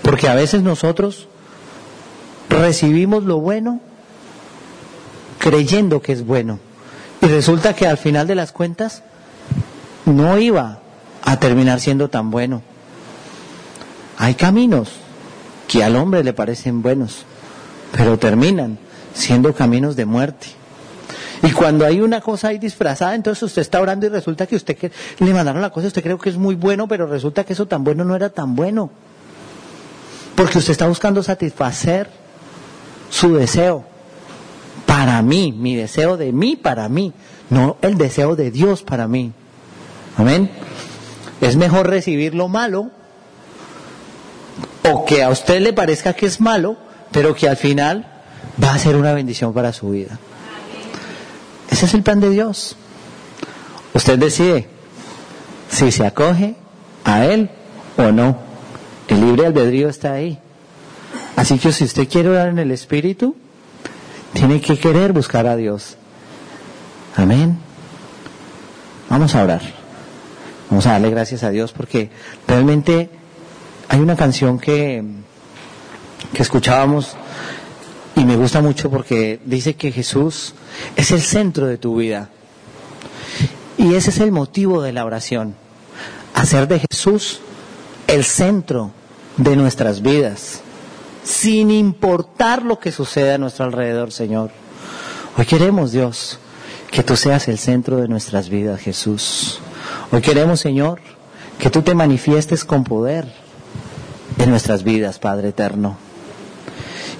Porque 0.02 0.28
a 0.28 0.34
veces 0.34 0.62
nosotros 0.62 1.28
recibimos 2.50 3.24
lo 3.24 3.38
bueno 3.38 3.80
creyendo 5.38 6.02
que 6.02 6.12
es 6.12 6.26
bueno 6.26 6.58
y 7.20 7.26
resulta 7.26 7.74
que 7.74 7.86
al 7.86 7.98
final 7.98 8.26
de 8.26 8.34
las 8.34 8.52
cuentas 8.52 9.02
no 10.04 10.38
iba 10.38 10.80
a 11.22 11.38
terminar 11.38 11.80
siendo 11.80 12.10
tan 12.10 12.30
bueno. 12.30 12.62
Hay 14.18 14.34
caminos 14.34 14.90
que 15.68 15.84
al 15.84 15.96
hombre 15.96 16.24
le 16.24 16.32
parecen 16.32 16.82
buenos, 16.82 17.24
pero 17.96 18.18
terminan 18.18 18.78
siendo 19.14 19.54
caminos 19.54 19.94
de 19.94 20.04
muerte. 20.04 20.61
Y 21.42 21.50
cuando 21.50 21.84
hay 21.84 22.00
una 22.00 22.20
cosa 22.20 22.48
ahí 22.48 22.58
disfrazada, 22.58 23.14
entonces 23.14 23.42
usted 23.42 23.62
está 23.62 23.80
orando 23.80 24.06
y 24.06 24.08
resulta 24.08 24.46
que 24.46 24.54
usted 24.54 24.76
que 24.76 24.92
le 25.18 25.34
mandaron 25.34 25.60
la 25.60 25.70
cosa, 25.70 25.88
usted 25.88 26.02
cree 26.02 26.16
que 26.16 26.28
es 26.28 26.36
muy 26.36 26.54
bueno, 26.54 26.86
pero 26.86 27.06
resulta 27.06 27.44
que 27.44 27.52
eso 27.52 27.66
tan 27.66 27.82
bueno 27.82 28.04
no 28.04 28.14
era 28.14 28.30
tan 28.30 28.54
bueno. 28.54 28.90
Porque 30.36 30.58
usted 30.58 30.70
está 30.72 30.86
buscando 30.86 31.22
satisfacer 31.22 32.08
su 33.10 33.34
deseo 33.34 33.84
para 34.86 35.20
mí, 35.22 35.52
mi 35.52 35.74
deseo 35.74 36.16
de 36.16 36.32
mí 36.32 36.54
para 36.54 36.88
mí, 36.88 37.12
no 37.50 37.76
el 37.82 37.98
deseo 37.98 38.36
de 38.36 38.50
Dios 38.52 38.82
para 38.82 39.08
mí. 39.08 39.32
Amén. 40.16 40.50
Es 41.40 41.56
mejor 41.56 41.88
recibir 41.88 42.34
lo 42.34 42.46
malo 42.46 42.90
o 44.88 45.04
que 45.04 45.22
a 45.22 45.30
usted 45.30 45.60
le 45.60 45.72
parezca 45.72 46.12
que 46.12 46.26
es 46.26 46.40
malo, 46.40 46.76
pero 47.10 47.34
que 47.34 47.48
al 47.48 47.56
final 47.56 48.06
va 48.62 48.72
a 48.72 48.78
ser 48.78 48.94
una 48.94 49.12
bendición 49.12 49.52
para 49.52 49.72
su 49.72 49.90
vida. 49.90 50.18
Es 51.82 51.94
el 51.94 52.04
plan 52.04 52.20
de 52.20 52.30
Dios. 52.30 52.76
Usted 53.92 54.16
decide 54.16 54.68
si 55.68 55.90
se 55.90 56.06
acoge 56.06 56.54
a 57.04 57.24
Él 57.24 57.50
o 57.96 58.12
no. 58.12 58.38
El 59.08 59.20
libre 59.20 59.46
albedrío 59.46 59.88
está 59.88 60.12
ahí. 60.12 60.38
Así 61.34 61.58
que 61.58 61.72
si 61.72 61.82
usted 61.82 62.08
quiere 62.08 62.28
orar 62.28 62.48
en 62.48 62.60
el 62.60 62.70
Espíritu, 62.70 63.34
tiene 64.32 64.60
que 64.60 64.78
querer 64.78 65.12
buscar 65.12 65.48
a 65.48 65.56
Dios. 65.56 65.96
Amén. 67.16 67.58
Vamos 69.10 69.34
a 69.34 69.42
orar. 69.42 69.62
Vamos 70.70 70.86
a 70.86 70.92
darle 70.92 71.10
gracias 71.10 71.42
a 71.42 71.50
Dios 71.50 71.72
porque 71.72 72.10
realmente 72.46 73.10
hay 73.88 73.98
una 73.98 74.14
canción 74.14 74.60
que, 74.60 75.02
que 76.32 76.42
escuchábamos 76.42 77.16
y 78.16 78.24
me 78.24 78.36
gusta 78.36 78.60
mucho 78.60 78.90
porque 78.90 79.40
dice 79.44 79.74
que 79.74 79.92
Jesús 79.92 80.54
es 80.96 81.10
el 81.10 81.22
centro 81.22 81.66
de 81.66 81.78
tu 81.78 81.96
vida. 81.96 82.28
Y 83.78 83.94
ese 83.94 84.10
es 84.10 84.18
el 84.20 84.32
motivo 84.32 84.82
de 84.82 84.92
la 84.92 85.04
oración. 85.04 85.54
Hacer 86.34 86.68
de 86.68 86.80
Jesús 86.90 87.40
el 88.06 88.24
centro 88.24 88.92
de 89.36 89.56
nuestras 89.56 90.02
vidas 90.02 90.62
sin 91.24 91.70
importar 91.70 92.62
lo 92.62 92.78
que 92.78 92.92
suceda 92.92 93.36
a 93.36 93.38
nuestro 93.38 93.64
alrededor, 93.64 94.12
Señor. 94.12 94.50
Hoy 95.36 95.46
queremos, 95.46 95.92
Dios, 95.92 96.38
que 96.90 97.02
tú 97.02 97.16
seas 97.16 97.48
el 97.48 97.58
centro 97.58 97.96
de 97.98 98.08
nuestras 98.08 98.48
vidas, 98.48 98.80
Jesús. 98.80 99.60
Hoy 100.10 100.20
queremos, 100.20 100.60
Señor, 100.60 101.00
que 101.58 101.70
tú 101.70 101.82
te 101.82 101.94
manifiestes 101.94 102.64
con 102.64 102.84
poder 102.84 103.32
en 104.38 104.50
nuestras 104.50 104.82
vidas, 104.82 105.18
Padre 105.18 105.50
eterno. 105.50 105.96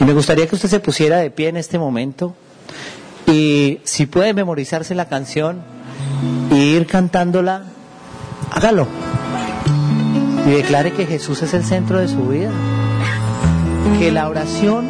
Y 0.00 0.05
me 0.05 0.12
gustaría 0.12 0.46
que 0.46 0.55
usted 0.55 0.68
se 0.68 0.81
pusiera 0.81 1.18
de 1.18 1.31
pie 1.31 1.48
en 1.48 1.57
este 1.57 1.78
momento 1.78 2.35
y 3.26 3.81
si 3.85 4.07
puede 4.07 4.35
memorizarse 4.35 4.94
la 4.94 5.09
canción 5.09 5.62
y 6.50 6.57
ir 6.57 6.87
cantándola, 6.87 7.64
hágalo. 8.50 8.87
Y 10.46 10.50
declare 10.50 10.92
que 10.92 11.07
Jesús 11.07 11.42
es 11.42 11.55
el 11.55 11.64
centro 11.64 11.98
de 12.00 12.09
su 12.09 12.26
vida 12.28 12.50
que 13.98 14.11
la 14.11 14.28
oración 14.28 14.87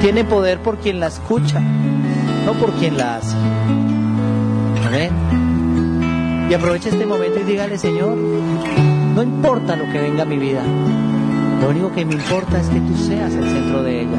tiene 0.00 0.24
poder 0.24 0.60
por 0.60 0.78
quien 0.78 1.00
la 1.00 1.08
escucha, 1.08 1.60
no 1.60 2.52
por 2.54 2.72
quien 2.74 2.96
la 2.96 3.16
hace. 3.16 3.36
Amén. 4.86 6.48
Y 6.50 6.54
aproveche 6.54 6.90
este 6.90 7.06
momento 7.06 7.40
y 7.40 7.44
dígale, 7.44 7.78
Señor, 7.78 8.16
no 8.16 9.22
importa 9.22 9.76
lo 9.76 9.90
que 9.92 9.98
venga 9.98 10.22
a 10.22 10.26
mi 10.26 10.38
vida, 10.38 10.62
lo 11.62 11.68
único 11.68 11.92
que 11.92 12.04
me 12.04 12.14
importa 12.14 12.60
es 12.60 12.68
que 12.68 12.80
tú 12.80 12.96
seas 12.96 13.32
el 13.34 13.48
centro 13.48 13.82
de 13.84 14.00
ella. 14.02 14.18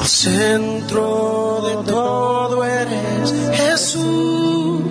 El 0.00 0.06
centro 0.06 1.62
de 1.68 1.92
todo 1.92 2.64
eres 2.64 3.34
Jesús. 3.52 4.82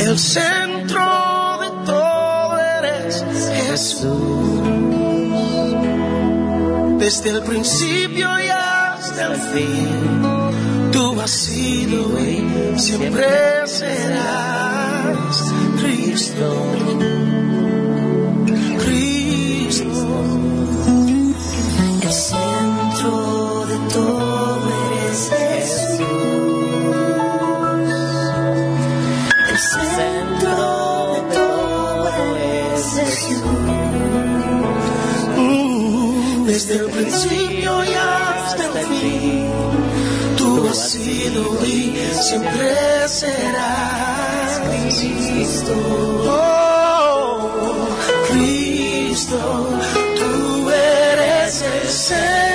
El 0.00 0.18
centro 0.18 1.58
de 1.62 1.70
todo 1.86 2.58
eres 2.58 3.24
Jesús 3.66 4.46
desde 6.98 7.30
el 7.30 7.42
principio 7.44 8.28
y 8.40 8.48
hasta 8.48 9.32
el 9.32 9.40
fin. 9.40 10.90
Tú 10.92 11.18
has 11.18 11.30
sido 11.30 12.18
y 12.20 12.78
siempre 12.78 13.26
serás 13.64 15.52
Cristo. 15.80 17.55
Desde 36.76 36.84
el 36.84 36.90
principio 36.90 37.84
y 37.84 37.94
hasta 37.94 38.80
el 38.80 38.86
fin. 38.86 39.46
Tú 40.36 40.68
has 40.68 40.90
sido 40.90 41.64
y 41.64 41.96
siempre 42.12 43.08
serás 43.08 44.60
Cristo. 44.68 45.74
Oh, 46.28 47.88
Cristo, 48.28 49.68
tú 50.18 50.70
eres 50.70 51.62
el 51.62 51.88
centro. 51.88 52.45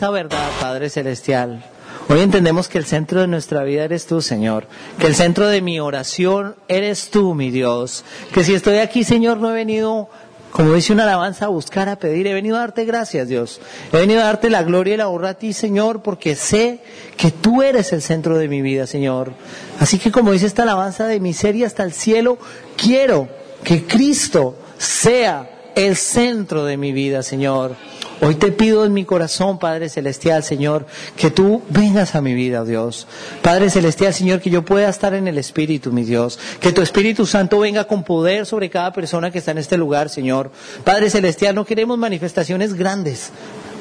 Esta 0.00 0.08
verdad, 0.08 0.48
Padre 0.58 0.88
Celestial. 0.88 1.62
Hoy 2.08 2.20
entendemos 2.20 2.68
que 2.68 2.78
el 2.78 2.86
centro 2.86 3.20
de 3.20 3.26
nuestra 3.26 3.64
vida 3.64 3.84
eres 3.84 4.06
tú, 4.06 4.22
Señor. 4.22 4.66
Que 4.98 5.06
el 5.06 5.14
centro 5.14 5.46
de 5.46 5.60
mi 5.60 5.78
oración 5.78 6.56
eres 6.68 7.10
tú, 7.10 7.34
mi 7.34 7.50
Dios. 7.50 8.02
Que 8.32 8.42
si 8.42 8.54
estoy 8.54 8.78
aquí, 8.78 9.04
Señor, 9.04 9.36
no 9.36 9.50
he 9.50 9.54
venido, 9.54 10.08
como 10.52 10.72
dice 10.72 10.94
una 10.94 11.02
alabanza, 11.02 11.44
a 11.44 11.48
buscar, 11.48 11.90
a 11.90 11.98
pedir. 11.98 12.26
He 12.26 12.32
venido 12.32 12.56
a 12.56 12.60
darte 12.60 12.86
gracias, 12.86 13.28
Dios. 13.28 13.60
He 13.92 13.98
venido 13.98 14.22
a 14.22 14.24
darte 14.24 14.48
la 14.48 14.62
gloria 14.62 14.94
y 14.94 14.96
la 14.96 15.08
honra 15.08 15.28
a 15.28 15.34
ti, 15.34 15.52
Señor, 15.52 16.00
porque 16.00 16.34
sé 16.34 16.78
que 17.18 17.30
tú 17.30 17.62
eres 17.62 17.92
el 17.92 18.00
centro 18.00 18.38
de 18.38 18.48
mi 18.48 18.62
vida, 18.62 18.86
Señor. 18.86 19.34
Así 19.80 19.98
que 19.98 20.10
como 20.10 20.32
dice 20.32 20.46
esta 20.46 20.62
alabanza 20.62 21.08
de 21.08 21.20
miseria 21.20 21.66
hasta 21.66 21.82
el 21.82 21.92
cielo, 21.92 22.38
quiero 22.74 23.28
que 23.62 23.84
Cristo 23.84 24.56
sea 24.78 25.59
el 25.74 25.96
centro 25.96 26.64
de 26.64 26.76
mi 26.76 26.92
vida, 26.92 27.22
Señor. 27.22 27.76
Hoy 28.22 28.34
te 28.34 28.52
pido 28.52 28.84
en 28.84 28.92
mi 28.92 29.06
corazón, 29.06 29.58
Padre 29.58 29.88
Celestial, 29.88 30.44
Señor, 30.44 30.84
que 31.16 31.30
tú 31.30 31.62
vengas 31.70 32.14
a 32.14 32.20
mi 32.20 32.34
vida, 32.34 32.60
oh 32.60 32.64
Dios. 32.66 33.06
Padre 33.40 33.70
Celestial, 33.70 34.12
Señor, 34.12 34.40
que 34.40 34.50
yo 34.50 34.62
pueda 34.62 34.90
estar 34.90 35.14
en 35.14 35.26
el 35.26 35.38
Espíritu, 35.38 35.90
mi 35.90 36.04
Dios. 36.04 36.38
Que 36.60 36.72
tu 36.72 36.82
Espíritu 36.82 37.24
Santo 37.24 37.58
venga 37.58 37.84
con 37.84 38.04
poder 38.04 38.44
sobre 38.44 38.68
cada 38.68 38.92
persona 38.92 39.30
que 39.30 39.38
está 39.38 39.52
en 39.52 39.58
este 39.58 39.78
lugar, 39.78 40.10
Señor. 40.10 40.50
Padre 40.84 41.08
Celestial, 41.08 41.54
no 41.54 41.64
queremos 41.64 41.96
manifestaciones 41.96 42.74
grandes. 42.74 43.30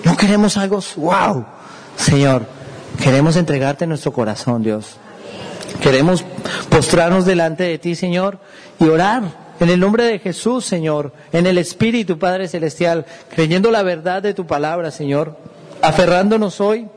No 0.05 0.15
queremos 0.15 0.55
algo, 0.55 0.79
wow. 0.95 1.45
Señor, 1.97 2.45
queremos 3.03 3.35
entregarte 3.35 3.85
nuestro 3.87 4.13
corazón, 4.13 4.63
Dios. 4.63 4.95
Queremos 5.81 6.23
postrarnos 6.69 7.25
delante 7.25 7.63
de 7.63 7.77
ti, 7.77 7.95
Señor, 7.95 8.39
y 8.79 8.85
orar 8.85 9.48
en 9.59 9.69
el 9.69 9.79
nombre 9.79 10.03
de 10.05 10.19
Jesús, 10.19 10.65
Señor, 10.65 11.13
en 11.31 11.45
el 11.45 11.57
Espíritu, 11.57 12.17
Padre 12.17 12.47
Celestial, 12.47 13.05
creyendo 13.33 13.71
la 13.71 13.83
verdad 13.83 14.21
de 14.21 14.33
tu 14.33 14.45
palabra, 14.47 14.91
Señor, 14.91 15.37
aferrándonos 15.81 16.61
hoy 16.61 16.87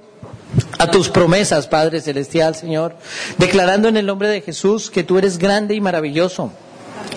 a 0.79 0.91
tus 0.91 1.09
promesas, 1.09 1.67
Padre 1.67 2.01
Celestial, 2.01 2.55
Señor, 2.55 2.95
declarando 3.39 3.89
en 3.89 3.97
el 3.97 4.07
nombre 4.07 4.29
de 4.29 4.41
Jesús 4.41 4.91
que 4.91 5.05
tú 5.05 5.19
eres 5.19 5.39
grande 5.39 5.75
y 5.75 5.81
maravilloso. 5.81 6.53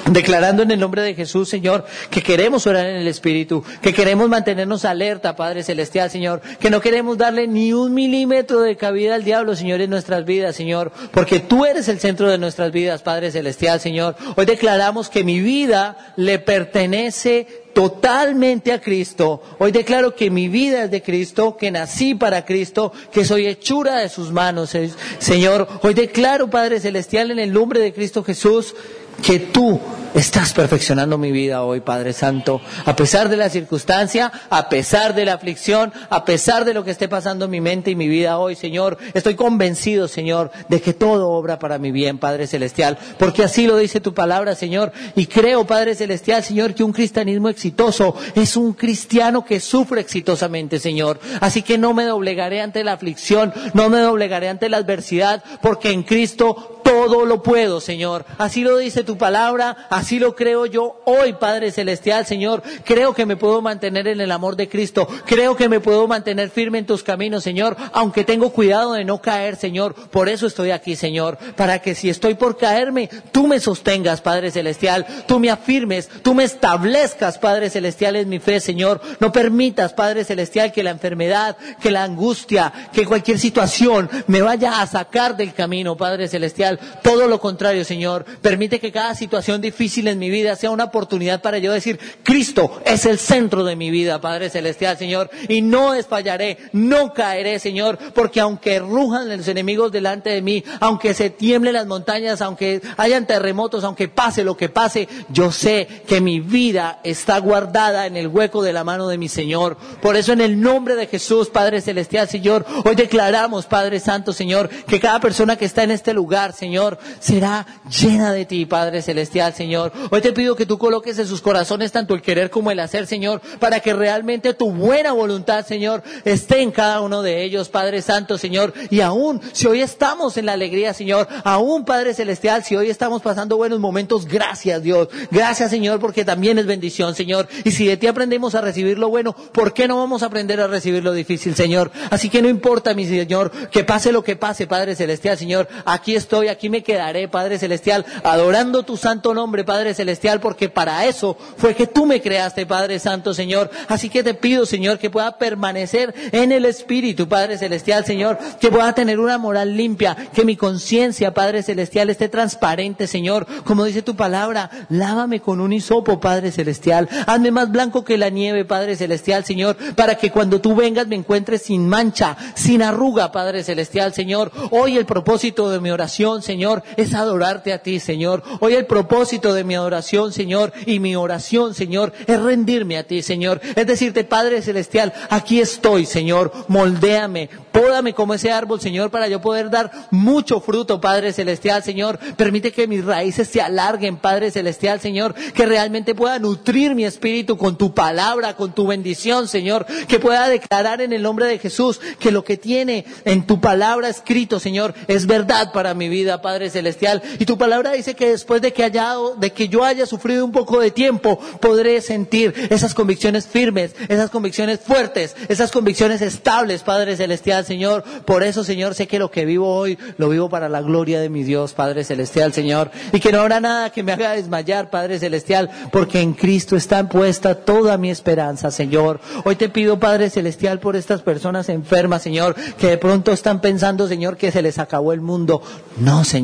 Declarando 0.09 0.61
en 0.61 0.69
el 0.69 0.79
nombre 0.79 1.01
de 1.01 1.15
Jesús, 1.15 1.49
Señor, 1.49 1.83
que 2.11 2.21
queremos 2.21 2.67
orar 2.67 2.85
en 2.85 2.97
el 2.97 3.07
Espíritu, 3.07 3.63
que 3.81 3.91
queremos 3.91 4.29
mantenernos 4.29 4.85
alerta, 4.85 5.35
Padre 5.35 5.63
Celestial, 5.63 6.11
Señor, 6.11 6.41
que 6.59 6.69
no 6.69 6.79
queremos 6.79 7.17
darle 7.17 7.47
ni 7.47 7.73
un 7.73 7.93
milímetro 7.93 8.61
de 8.61 8.77
cabida 8.77 9.15
al 9.15 9.23
diablo, 9.23 9.55
Señor, 9.55 9.81
en 9.81 9.89
nuestras 9.89 10.23
vidas, 10.23 10.55
Señor, 10.55 10.91
porque 11.11 11.39
tú 11.39 11.65
eres 11.65 11.87
el 11.87 11.99
centro 11.99 12.29
de 12.29 12.37
nuestras 12.37 12.71
vidas, 12.71 13.01
Padre 13.01 13.31
Celestial, 13.31 13.79
Señor. 13.79 14.15
Hoy 14.35 14.45
declaramos 14.45 15.09
que 15.09 15.23
mi 15.23 15.39
vida 15.39 16.13
le 16.17 16.37
pertenece 16.37 17.65
totalmente 17.75 18.71
a 18.71 18.79
Cristo. 18.79 19.41
Hoy 19.59 19.71
declaro 19.71 20.15
que 20.15 20.31
mi 20.31 20.47
vida 20.47 20.85
es 20.85 20.91
de 20.91 21.01
Cristo, 21.01 21.57
que 21.57 21.71
nací 21.71 22.15
para 22.15 22.45
Cristo, 22.45 22.93
que 23.11 23.25
soy 23.25 23.47
hechura 23.47 23.97
de 23.97 24.09
sus 24.09 24.31
manos, 24.31 24.75
Señor. 25.19 25.67
Hoy 25.83 25.93
declaro, 25.93 26.49
Padre 26.49 26.79
Celestial, 26.79 27.31
en 27.31 27.39
el 27.39 27.51
nombre 27.51 27.81
de 27.81 27.93
Cristo 27.93 28.23
Jesús, 28.23 28.73
que 29.21 29.39
tú 29.39 29.79
estás 30.15 30.53
perfeccionando 30.53 31.17
mi 31.17 31.31
vida 31.31 31.63
hoy, 31.63 31.81
Padre 31.81 32.13
Santo, 32.13 32.61
a 32.85 32.95
pesar 32.95 33.27
de 33.27 33.35
la 33.35 33.49
circunstancia, 33.49 34.31
a 34.49 34.69
pesar 34.69 35.13
de 35.13 35.25
la 35.25 35.33
aflicción, 35.33 35.91
a 36.09 36.23
pesar 36.23 36.63
de 36.63 36.73
lo 36.73 36.85
que 36.85 36.91
esté 36.91 37.09
pasando 37.09 37.45
en 37.45 37.51
mi 37.51 37.59
mente 37.59 37.91
y 37.91 37.95
mi 37.95 38.07
vida 38.07 38.37
hoy, 38.37 38.55
Señor. 38.55 38.97
Estoy 39.13 39.35
convencido, 39.35 40.07
Señor, 40.07 40.51
de 40.69 40.81
que 40.81 40.93
todo 40.93 41.31
obra 41.31 41.59
para 41.59 41.79
mi 41.79 41.91
bien, 41.91 42.17
Padre 42.17 42.47
Celestial, 42.47 42.97
porque 43.19 43.43
así 43.43 43.67
lo 43.67 43.75
dice 43.77 43.99
tu 43.99 44.13
palabra, 44.13 44.55
Señor. 44.55 44.93
Y 45.17 45.25
creo, 45.25 45.67
Padre 45.67 45.95
Celestial, 45.95 46.41
Señor, 46.43 46.73
que 46.73 46.83
un 46.85 46.93
cristianismo 46.93 47.49
exitoso 47.49 48.15
es 48.35 48.55
un 48.55 48.71
cristiano 48.71 49.43
que 49.43 49.59
sufre 49.59 49.99
exitosamente, 49.99 50.79
Señor. 50.79 51.19
Así 51.41 51.61
que 51.61 51.77
no 51.77 51.93
me 51.93 52.05
doblegaré 52.05 52.61
ante 52.61 52.85
la 52.85 52.93
aflicción, 52.93 53.53
no 53.73 53.89
me 53.89 53.99
doblegaré 53.99 54.47
ante 54.47 54.69
la 54.69 54.77
adversidad, 54.77 55.43
porque 55.61 55.91
en 55.91 56.03
Cristo 56.03 56.79
todo 56.95 57.25
lo 57.25 57.43
puedo, 57.43 57.81
Señor. 57.81 58.25
Así 58.37 58.61
lo 58.61 58.77
dice 58.77 59.03
tu 59.03 59.17
palabra, 59.17 59.87
así 59.89 60.17
lo 60.17 60.33
creo 60.33 60.65
yo 60.65 61.01
hoy, 61.03 61.33
Padre 61.33 61.71
Celestial, 61.71 62.25
Señor. 62.25 62.63
Creo 62.85 63.13
que 63.13 63.25
me 63.25 63.35
puedo 63.35 63.61
mantener 63.61 64.07
en 64.07 64.21
el 64.21 64.31
amor 64.31 64.55
de 64.55 64.69
Cristo. 64.69 65.05
Creo 65.25 65.57
que 65.57 65.67
me 65.67 65.81
puedo 65.81 66.07
mantener 66.07 66.49
firme 66.49 66.77
en 66.77 66.85
tus 66.85 67.03
caminos, 67.03 67.43
Señor, 67.43 67.75
aunque 67.91 68.23
tengo 68.23 68.51
cuidado 68.51 68.93
de 68.93 69.03
no 69.03 69.21
caer, 69.21 69.57
Señor. 69.57 69.93
Por 69.93 70.29
eso 70.29 70.47
estoy 70.47 70.71
aquí, 70.71 70.95
Señor, 70.95 71.37
para 71.57 71.79
que 71.79 71.95
si 71.95 72.09
estoy 72.09 72.35
por 72.35 72.55
caerme, 72.55 73.09
tú 73.33 73.45
me 73.45 73.59
sostengas, 73.59 74.21
Padre 74.21 74.49
Celestial. 74.49 75.05
Tú 75.27 75.37
me 75.37 75.49
afirmes, 75.49 76.07
tú 76.23 76.33
me 76.33 76.45
establezcas, 76.45 77.37
Padre 77.37 77.69
Celestial, 77.69 78.15
en 78.15 78.29
mi 78.29 78.39
fe, 78.39 78.61
Señor. 78.61 79.01
No 79.19 79.33
permitas, 79.33 79.91
Padre 79.91 80.23
Celestial, 80.23 80.71
que 80.71 80.81
la 80.81 80.91
enfermedad, 80.91 81.57
que 81.81 81.91
la 81.91 82.03
angustia, 82.03 82.71
que 82.93 83.05
cualquier 83.05 83.37
situación 83.37 84.09
me 84.27 84.41
vaya 84.41 84.81
a 84.81 84.87
sacar 84.87 85.35
del 85.35 85.53
camino, 85.53 85.97
Padre 85.97 86.29
Celestial 86.29 86.79
todo 87.03 87.27
lo 87.27 87.39
contrario, 87.39 87.83
Señor. 87.85 88.25
Permite 88.41 88.79
que 88.79 88.91
cada 88.91 89.15
situación 89.15 89.61
difícil 89.61 90.07
en 90.07 90.19
mi 90.19 90.29
vida 90.29 90.55
sea 90.55 90.71
una 90.71 90.85
oportunidad 90.85 91.41
para 91.41 91.57
yo 91.57 91.71
decir, 91.71 91.99
Cristo 92.23 92.81
es 92.85 93.05
el 93.05 93.19
centro 93.19 93.63
de 93.63 93.75
mi 93.75 93.89
vida, 93.89 94.21
Padre 94.21 94.49
Celestial, 94.49 94.97
Señor. 94.97 95.29
Y 95.47 95.61
no 95.61 95.93
desfallaré, 95.93 96.57
no 96.71 97.13
caeré, 97.13 97.59
Señor, 97.59 97.97
porque 98.13 98.39
aunque 98.39 98.79
rujan 98.79 99.29
los 99.29 99.47
enemigos 99.47 99.91
delante 99.91 100.29
de 100.29 100.41
mí, 100.41 100.63
aunque 100.79 101.13
se 101.13 101.29
tiemblen 101.29 101.73
las 101.73 101.87
montañas, 101.87 102.41
aunque 102.41 102.81
hayan 102.97 103.27
terremotos, 103.27 103.83
aunque 103.83 104.07
pase 104.07 104.43
lo 104.43 104.57
que 104.57 104.69
pase, 104.69 105.07
yo 105.29 105.51
sé 105.51 105.87
que 106.07 106.21
mi 106.21 106.39
vida 106.39 106.99
está 107.03 107.37
guardada 107.39 108.05
en 108.05 108.17
el 108.17 108.27
hueco 108.27 108.61
de 108.61 108.73
la 108.73 108.83
mano 108.83 109.07
de 109.07 109.17
mi 109.17 109.29
Señor. 109.29 109.77
Por 110.01 110.15
eso 110.15 110.33
en 110.33 110.41
el 110.41 110.59
nombre 110.59 110.95
de 110.95 111.07
Jesús, 111.07 111.49
Padre 111.49 111.81
Celestial, 111.81 112.27
Señor, 112.27 112.65
hoy 112.83 112.95
declaramos, 112.95 113.65
Padre 113.65 113.99
Santo, 113.99 114.33
Señor, 114.33 114.69
que 114.69 114.99
cada 114.99 115.19
persona 115.19 115.55
que 115.55 115.65
está 115.65 115.83
en 115.83 115.91
este 115.91 116.13
lugar, 116.13 116.53
Señor, 116.53 116.74
Señor, 116.75 116.97
será 117.21 117.65
llena 117.89 118.33
de 118.33 118.43
ti, 118.43 118.65
Padre 118.65 119.01
Celestial, 119.01 119.53
Señor. 119.53 119.93
Hoy 120.11 120.19
te 120.19 120.33
pido 120.33 120.57
que 120.57 120.65
tú 120.65 120.77
coloques 120.77 121.17
en 121.17 121.25
sus 121.25 121.39
corazones 121.39 121.93
tanto 121.93 122.13
el 122.13 122.21
querer 122.21 122.49
como 122.49 122.69
el 122.69 122.81
hacer, 122.81 123.07
Señor, 123.07 123.39
para 123.61 123.79
que 123.79 123.93
realmente 123.93 124.53
tu 124.53 124.71
buena 124.71 125.13
voluntad, 125.13 125.65
Señor, 125.65 126.03
esté 126.25 126.61
en 126.61 126.71
cada 126.71 126.99
uno 126.99 127.21
de 127.21 127.43
ellos, 127.43 127.69
Padre 127.69 128.01
Santo, 128.01 128.37
Señor. 128.37 128.73
Y 128.89 128.99
aún, 128.99 129.39
si 129.53 129.67
hoy 129.67 129.79
estamos 129.79 130.35
en 130.35 130.47
la 130.47 130.51
alegría, 130.51 130.93
Señor, 130.93 131.29
aún, 131.45 131.85
Padre 131.85 132.13
Celestial, 132.13 132.61
si 132.65 132.75
hoy 132.75 132.89
estamos 132.89 133.21
pasando 133.21 133.55
buenos 133.55 133.79
momentos, 133.79 134.25
gracias, 134.25 134.83
Dios. 134.83 135.07
Gracias, 135.31 135.71
Señor, 135.71 136.01
porque 136.01 136.25
también 136.25 136.59
es 136.59 136.65
bendición, 136.65 137.15
Señor. 137.15 137.47
Y 137.63 137.71
si 137.71 137.85
de 137.85 137.95
ti 137.95 138.07
aprendemos 138.07 138.53
a 138.53 138.59
recibir 138.59 138.99
lo 138.99 139.07
bueno, 139.07 139.33
¿por 139.53 139.73
qué 139.73 139.87
no 139.87 139.97
vamos 139.97 140.23
a 140.23 140.25
aprender 140.25 140.59
a 140.59 140.67
recibir 140.67 141.05
lo 141.05 141.13
difícil, 141.13 141.55
Señor? 141.55 141.89
Así 142.09 142.29
que 142.29 142.41
no 142.41 142.49
importa, 142.49 142.93
mi 142.93 143.05
Señor, 143.05 143.49
que 143.71 143.85
pase 143.85 144.11
lo 144.11 144.25
que 144.25 144.35
pase, 144.35 144.67
Padre 144.67 144.93
Celestial, 144.97 145.37
Señor. 145.37 145.69
Aquí 145.85 146.17
estoy, 146.17 146.49
aquí 146.49 146.64
me 146.69 146.83
quedaré, 146.83 147.27
Padre 147.27 147.59
Celestial, 147.59 148.05
adorando 148.23 148.83
tu 148.83 148.97
santo 148.97 149.33
nombre, 149.33 149.63
Padre 149.63 149.93
Celestial, 149.93 150.39
porque 150.39 150.69
para 150.69 151.05
eso 151.05 151.37
fue 151.57 151.75
que 151.75 151.87
tú 151.87 152.05
me 152.05 152.21
creaste, 152.21 152.65
Padre 152.65 152.99
Santo, 152.99 153.33
Señor. 153.33 153.69
Así 153.87 154.09
que 154.09 154.23
te 154.23 154.33
pido, 154.33 154.65
Señor, 154.65 154.99
que 154.99 155.09
pueda 155.09 155.37
permanecer 155.37 156.13
en 156.31 156.51
el 156.51 156.65
Espíritu, 156.65 157.27
Padre 157.27 157.57
Celestial, 157.57 158.05
Señor, 158.05 158.37
que 158.59 158.71
pueda 158.71 158.93
tener 158.93 159.19
una 159.19 159.37
moral 159.37 159.75
limpia, 159.75 160.15
que 160.33 160.45
mi 160.45 160.55
conciencia, 160.55 161.33
Padre 161.33 161.63
Celestial, 161.63 162.09
esté 162.09 162.29
transparente, 162.29 163.07
Señor. 163.07 163.45
Como 163.63 163.85
dice 163.85 164.01
tu 164.01 164.15
palabra, 164.15 164.69
lávame 164.89 165.39
con 165.39 165.59
un 165.59 165.73
hisopo, 165.73 166.19
Padre 166.19 166.51
Celestial. 166.51 167.09
Hazme 167.27 167.51
más 167.51 167.71
blanco 167.71 168.03
que 168.03 168.17
la 168.17 168.29
nieve, 168.29 168.65
Padre 168.65 168.95
Celestial, 168.95 169.45
Señor, 169.45 169.75
para 169.95 170.15
que 170.15 170.31
cuando 170.31 170.61
tú 170.61 170.75
vengas 170.75 171.07
me 171.07 171.15
encuentres 171.15 171.63
sin 171.63 171.87
mancha, 171.87 172.37
sin 172.55 172.81
arruga, 172.81 173.31
Padre 173.31 173.63
Celestial, 173.63 174.13
Señor. 174.13 174.51
Hoy 174.71 174.97
el 174.97 175.05
propósito 175.05 175.69
de 175.69 175.79
mi 175.79 175.91
oración, 175.91 176.41
Señor, 176.41 176.54
es 176.97 177.13
adorarte 177.13 177.73
a 177.73 177.79
ti, 177.79 177.99
Señor. 177.99 178.41
Hoy 178.59 178.73
el 178.73 178.85
propósito 178.85 179.53
de 179.53 179.63
mi 179.63 179.75
adoración, 179.75 180.31
Señor, 180.31 180.71
y 180.85 180.99
mi 180.99 181.15
oración, 181.15 181.73
Señor, 181.73 182.13
es 182.25 182.41
rendirme 182.41 182.97
a 182.97 183.03
ti, 183.03 183.21
Señor. 183.21 183.59
Es 183.75 183.85
decirte, 183.87 184.23
Padre 184.23 184.61
Celestial, 184.61 185.13
aquí 185.29 185.59
estoy, 185.59 186.05
Señor. 186.05 186.51
Moldéame, 186.67 187.49
pódame 187.71 188.13
como 188.13 188.33
ese 188.33 188.51
árbol, 188.51 188.79
Señor, 188.79 189.11
para 189.11 189.27
yo 189.27 189.41
poder 189.41 189.69
dar 189.69 189.91
mucho 190.11 190.61
fruto, 190.61 191.01
Padre 191.01 191.33
Celestial, 191.33 191.83
Señor. 191.83 192.19
Permite 192.37 192.71
que 192.71 192.87
mis 192.87 193.03
raíces 193.03 193.47
se 193.47 193.61
alarguen, 193.61 194.17
Padre 194.17 194.51
Celestial, 194.51 194.99
Señor. 195.01 195.35
Que 195.53 195.65
realmente 195.65 196.15
pueda 196.15 196.39
nutrir 196.39 196.95
mi 196.95 197.05
espíritu 197.05 197.57
con 197.57 197.77
tu 197.77 197.93
palabra, 197.93 198.55
con 198.55 198.73
tu 198.73 198.87
bendición, 198.87 199.47
Señor. 199.47 199.85
Que 200.07 200.19
pueda 200.19 200.47
declarar 200.47 201.01
en 201.01 201.11
el 201.11 201.21
nombre 201.21 201.47
de 201.47 201.59
Jesús 201.59 201.99
que 202.19 202.31
lo 202.31 202.43
que 202.43 202.57
tiene 202.57 203.05
en 203.25 203.45
tu 203.45 203.59
palabra 203.59 204.09
escrito, 204.09 204.59
Señor, 204.59 204.93
es 205.07 205.27
verdad 205.27 205.71
para 205.71 205.93
mi 205.93 206.09
vida, 206.09 206.41
Padre 206.45 206.69
Celestial. 206.69 207.23
Y 207.39 207.45
tu 207.45 207.57
palabra 207.57 207.93
dice 207.93 208.13
que 208.13 208.29
después 208.29 208.61
de 208.61 208.71
que, 208.71 208.83
haya, 208.83 209.15
de 209.39 209.51
que 209.51 209.67
yo 209.67 209.83
haya 209.83 210.05
sufrido 210.05 210.45
un 210.45 210.51
poco 210.51 210.79
de 210.79 210.91
tiempo, 210.91 211.39
podré 211.59 211.99
sentir 212.01 212.53
esas 212.69 212.93
convicciones 212.93 213.47
firmes, 213.47 213.95
esas 214.09 214.29
convicciones 214.29 214.79
fuertes, 214.79 215.35
esas 215.49 215.71
convicciones 215.71 216.21
estables, 216.21 216.83
Padre 216.83 217.17
Celestial, 217.17 217.65
Señor. 217.65 218.03
Por 218.25 218.43
eso, 218.43 218.63
Señor, 218.63 218.93
sé 218.93 219.07
que 219.07 219.17
lo 219.17 219.31
que 219.31 219.43
vivo 219.43 219.75
hoy 219.75 219.97
lo 220.19 220.29
vivo 220.29 220.47
para 220.47 220.69
la 220.69 220.83
gloria 220.83 221.19
de 221.19 221.29
mi 221.29 221.41
Dios, 221.41 221.73
Padre 221.73 222.03
Celestial, 222.03 222.53
Señor. 222.53 222.91
Y 223.11 223.19
que 223.19 223.31
no 223.31 223.41
habrá 223.41 223.59
nada 223.59 223.89
que 223.89 224.03
me 224.03 224.11
haga 224.11 224.33
desmayar, 224.33 224.91
Padre 224.91 225.17
Celestial, 225.17 225.71
porque 225.91 226.21
en 226.21 226.33
Cristo 226.33 226.75
está 226.75 227.09
puesta 227.09 227.55
toda 227.55 227.97
mi 227.97 228.11
esperanza, 228.11 228.69
Señor. 228.69 229.19
Hoy 229.45 229.55
te 229.55 229.69
pido, 229.69 229.99
Padre 229.99 230.29
Celestial, 230.29 230.79
por 230.79 230.95
estas 230.95 231.23
personas 231.23 231.69
enfermas, 231.69 232.21
Señor, 232.21 232.55
que 232.77 232.85
de 232.85 232.99
pronto 232.99 233.31
están 233.31 233.61
pensando, 233.61 234.07
Señor, 234.07 234.37
que 234.37 234.51
se 234.51 234.61
les 234.61 234.77
acabó 234.77 235.11
el 235.11 235.21
mundo. 235.21 235.63
No, 235.97 236.23
Señor, 236.23 236.34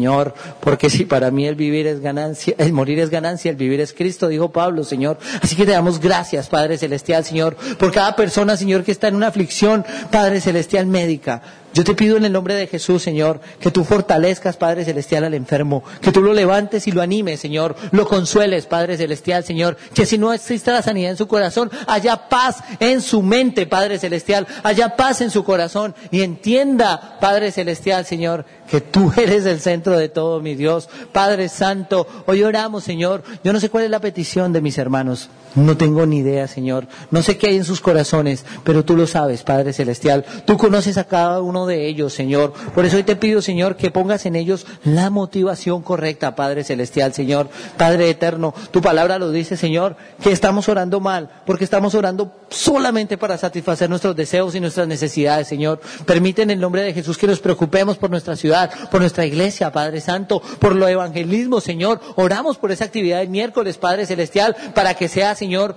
porque 0.60 0.90
si 0.90 1.06
para 1.06 1.32
mí 1.32 1.48
el 1.48 1.56
vivir 1.56 1.88
es 1.88 2.00
ganancia, 2.00 2.56
el 2.58 2.74
morir 2.74 3.00
es 3.00 3.10
ganancia, 3.10 3.52
el 3.52 3.58
vivir 3.58 3.80
es 3.82 3.94
Cristo, 3.94 4.28
dijo 4.28 4.52
Pablo, 4.52 4.84
Señor. 4.84 5.18
Así 5.42 5.56
que 5.56 5.66
te 5.66 5.72
damos 5.72 6.00
gracias, 6.00 6.50
Padre 6.50 6.78
Celestial, 6.78 7.26
Señor, 7.26 7.56
por 7.78 7.92
cada 7.92 8.16
persona, 8.16 8.58
Señor, 8.58 8.84
que 8.84 8.92
está 8.92 9.08
en 9.08 9.16
una 9.16 9.28
aflicción, 9.28 9.86
Padre 10.12 10.42
Celestial 10.42 10.86
médica. 10.86 11.42
Yo 11.74 11.84
te 11.84 11.94
pido 11.94 12.18
en 12.18 12.26
el 12.26 12.34
nombre 12.34 12.56
de 12.56 12.68
Jesús, 12.68 13.02
Señor, 13.02 13.40
que 13.60 13.72
tú 13.72 13.84
fortalezcas, 13.84 14.58
Padre 14.58 14.84
Celestial, 14.84 15.24
al 15.24 15.34
enfermo, 15.34 15.84
que 16.02 16.12
tú 16.12 16.22
lo 16.22 16.34
levantes 16.34 16.88
y 16.88 16.92
lo 16.92 17.02
animes, 17.02 17.40
Señor, 17.40 17.76
lo 17.92 18.06
consueles, 18.06 18.66
Padre 18.66 18.98
Celestial, 18.98 19.44
Señor, 19.44 19.78
que 19.94 20.06
si 20.06 20.18
no 20.18 20.34
existe 20.34 20.72
la 20.72 20.82
sanidad 20.82 21.12
en 21.12 21.18
su 21.18 21.28
corazón, 21.28 21.72
haya 21.88 22.28
paz 22.28 22.58
en 22.80 23.02
su 23.02 23.22
mente, 23.22 23.68
Padre 23.68 24.00
Celestial, 24.00 24.48
haya 24.64 24.96
paz 24.98 25.22
en 25.22 25.32
su 25.32 25.44
corazón 25.44 25.96
y 26.12 26.24
entienda, 26.24 27.18
Padre 27.22 27.52
Celestial, 27.52 28.06
Señor, 28.06 28.46
que 28.70 28.82
tú 28.82 29.12
eres 29.18 29.46
el 29.46 29.60
centro 29.60 29.98
de 29.98 30.10
todo, 30.10 30.42
mi 30.42 30.56
Dios. 30.56 30.90
Padre 31.12 31.50
Santo, 31.50 32.08
hoy 32.26 32.44
oramos, 32.44 32.84
Señor. 32.84 33.24
Yo 33.44 33.54
no 33.54 33.60
sé 33.60 33.70
cuál 33.70 33.84
es 33.86 33.90
la 33.90 34.00
petición 34.00 34.54
de 34.54 34.62
mis 34.62 34.78
hermanos. 34.78 35.30
No 35.56 35.76
tengo 35.76 36.06
ni 36.06 36.20
idea, 36.20 36.48
Señor. 36.48 36.88
No 37.12 37.22
sé 37.22 37.38
qué 37.38 37.50
hay 37.50 37.58
en 37.58 37.66
sus 37.66 37.82
corazones, 37.82 38.46
pero 38.64 38.86
tú 38.86 38.96
lo 38.96 39.06
sabes, 39.06 39.44
Padre 39.44 39.74
Celestial. 39.74 40.26
Tú 40.46 40.58
conoces 40.58 40.98
a 40.98 41.04
cada 41.04 41.42
uno 41.42 41.61
de 41.66 41.88
ellos, 41.88 42.14
Señor. 42.14 42.54
Por 42.74 42.86
eso 42.86 42.98
hoy 42.98 43.04
te 43.04 43.16
pido, 43.16 43.42
Señor, 43.42 43.76
que 43.76 43.92
pongas 43.92 44.26
en 44.26 44.36
ellos 44.36 44.66
la 44.84 45.10
motivación 45.10 45.82
correcta, 45.82 46.36
Padre 46.36 46.64
Celestial, 46.64 47.14
Señor. 47.14 47.50
Padre 47.78 48.10
Eterno, 48.10 48.54
tu 48.72 48.82
palabra 48.82 49.20
lo 49.20 49.32
dice, 49.32 49.58
Señor, 49.58 49.96
que 50.22 50.32
estamos 50.32 50.70
orando 50.70 51.00
mal, 51.00 51.30
porque 51.46 51.64
estamos 51.64 51.96
orando 51.96 52.32
solamente 52.50 53.18
para 53.18 53.38
satisfacer 53.38 53.90
nuestros 53.90 54.16
deseos 54.16 54.56
y 54.56 54.60
nuestras 54.60 54.88
necesidades, 54.88 55.48
Señor. 55.48 55.82
Permite 56.06 56.42
en 56.42 56.52
el 56.52 56.60
nombre 56.60 56.84
de 56.84 56.94
Jesús 56.94 57.18
que 57.18 57.28
nos 57.28 57.40
preocupemos 57.40 57.98
por 57.98 58.10
nuestra 58.10 58.36
ciudad, 58.36 58.72
por 58.90 59.02
nuestra 59.02 59.26
iglesia, 59.26 59.72
Padre 59.72 60.02
Santo, 60.02 60.42
por 60.60 60.76
lo 60.76 60.88
evangelismo, 60.88 61.62
Señor. 61.62 62.00
Oramos 62.16 62.58
por 62.58 62.72
esa 62.72 62.86
actividad 62.86 63.20
del 63.20 63.30
miércoles, 63.30 63.78
Padre 63.78 64.06
Celestial, 64.06 64.56
para 64.74 64.94
que 64.94 65.08
sea 65.08 65.36
Señor, 65.36 65.76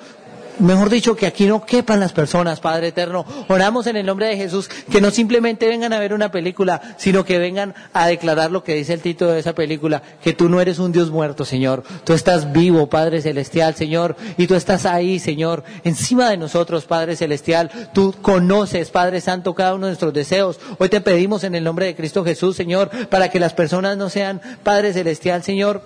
mejor 0.59 0.91
dicho, 0.91 1.17
que 1.17 1.27
aquí 1.27 1.47
no 1.47 1.65
quepan 1.65 2.01
las 2.01 2.13
personas, 2.13 2.61
Padre 2.61 2.89
Eterno. 2.89 3.25
Oramos 3.49 3.87
en 3.87 3.97
el 3.97 4.07
nombre 4.07 4.29
de 4.29 4.37
Jesús, 4.37 4.69
que 4.91 5.01
no 5.01 5.11
simplemente 5.11 5.69
vengan 5.69 5.93
a 5.93 5.99
ver 5.99 6.13
una 6.13 6.31
película, 6.31 6.81
sino 6.97 7.25
que 7.25 7.39
vengan 7.39 7.75
a 7.93 8.07
declarar 8.07 8.51
lo 8.51 8.65
que 8.65 8.75
dice 8.75 8.93
el 8.93 9.01
título 9.01 9.33
de 9.33 9.41
esa 9.41 9.55
película, 9.55 10.03
que 10.23 10.33
tú 10.33 10.49
no 10.49 10.61
eres 10.61 10.79
un 10.79 10.93
Dios 10.93 11.11
muerto, 11.11 11.45
Señor. 11.45 11.83
Tú 12.05 12.13
estás 12.13 12.53
vivo, 12.53 12.89
Padre 12.89 13.23
Celestial, 13.23 13.75
Señor, 13.75 14.17
y 14.37 14.47
tú 14.47 14.55
estás 14.55 14.87
ahí, 14.87 15.19
Señor, 15.19 15.65
encima 15.85 16.31
de 16.31 16.37
nosotros, 16.37 16.85
Padre 16.85 17.17
Celestial. 17.17 17.71
Tú 17.93 18.15
conoces, 18.23 18.91
Padre 18.91 19.21
Santo, 19.21 19.55
cada 19.55 19.75
uno 19.75 19.87
de 19.87 19.91
nuestros 19.91 20.13
deseos. 20.13 20.61
Hoy 20.79 20.89
te 20.89 21.01
pedimos 21.01 21.45
en 21.45 21.55
el 21.55 21.65
nombre 21.65 21.87
de 21.87 21.95
Cristo 21.95 22.25
Jesús, 22.25 22.57
Señor, 22.57 22.91
para 23.09 23.29
que 23.31 23.41
las 23.41 23.55
personas 23.55 23.97
no 23.97 24.09
sean, 24.09 24.41
Padre 24.63 24.93
Celestial, 24.93 25.43
Señor, 25.43 25.83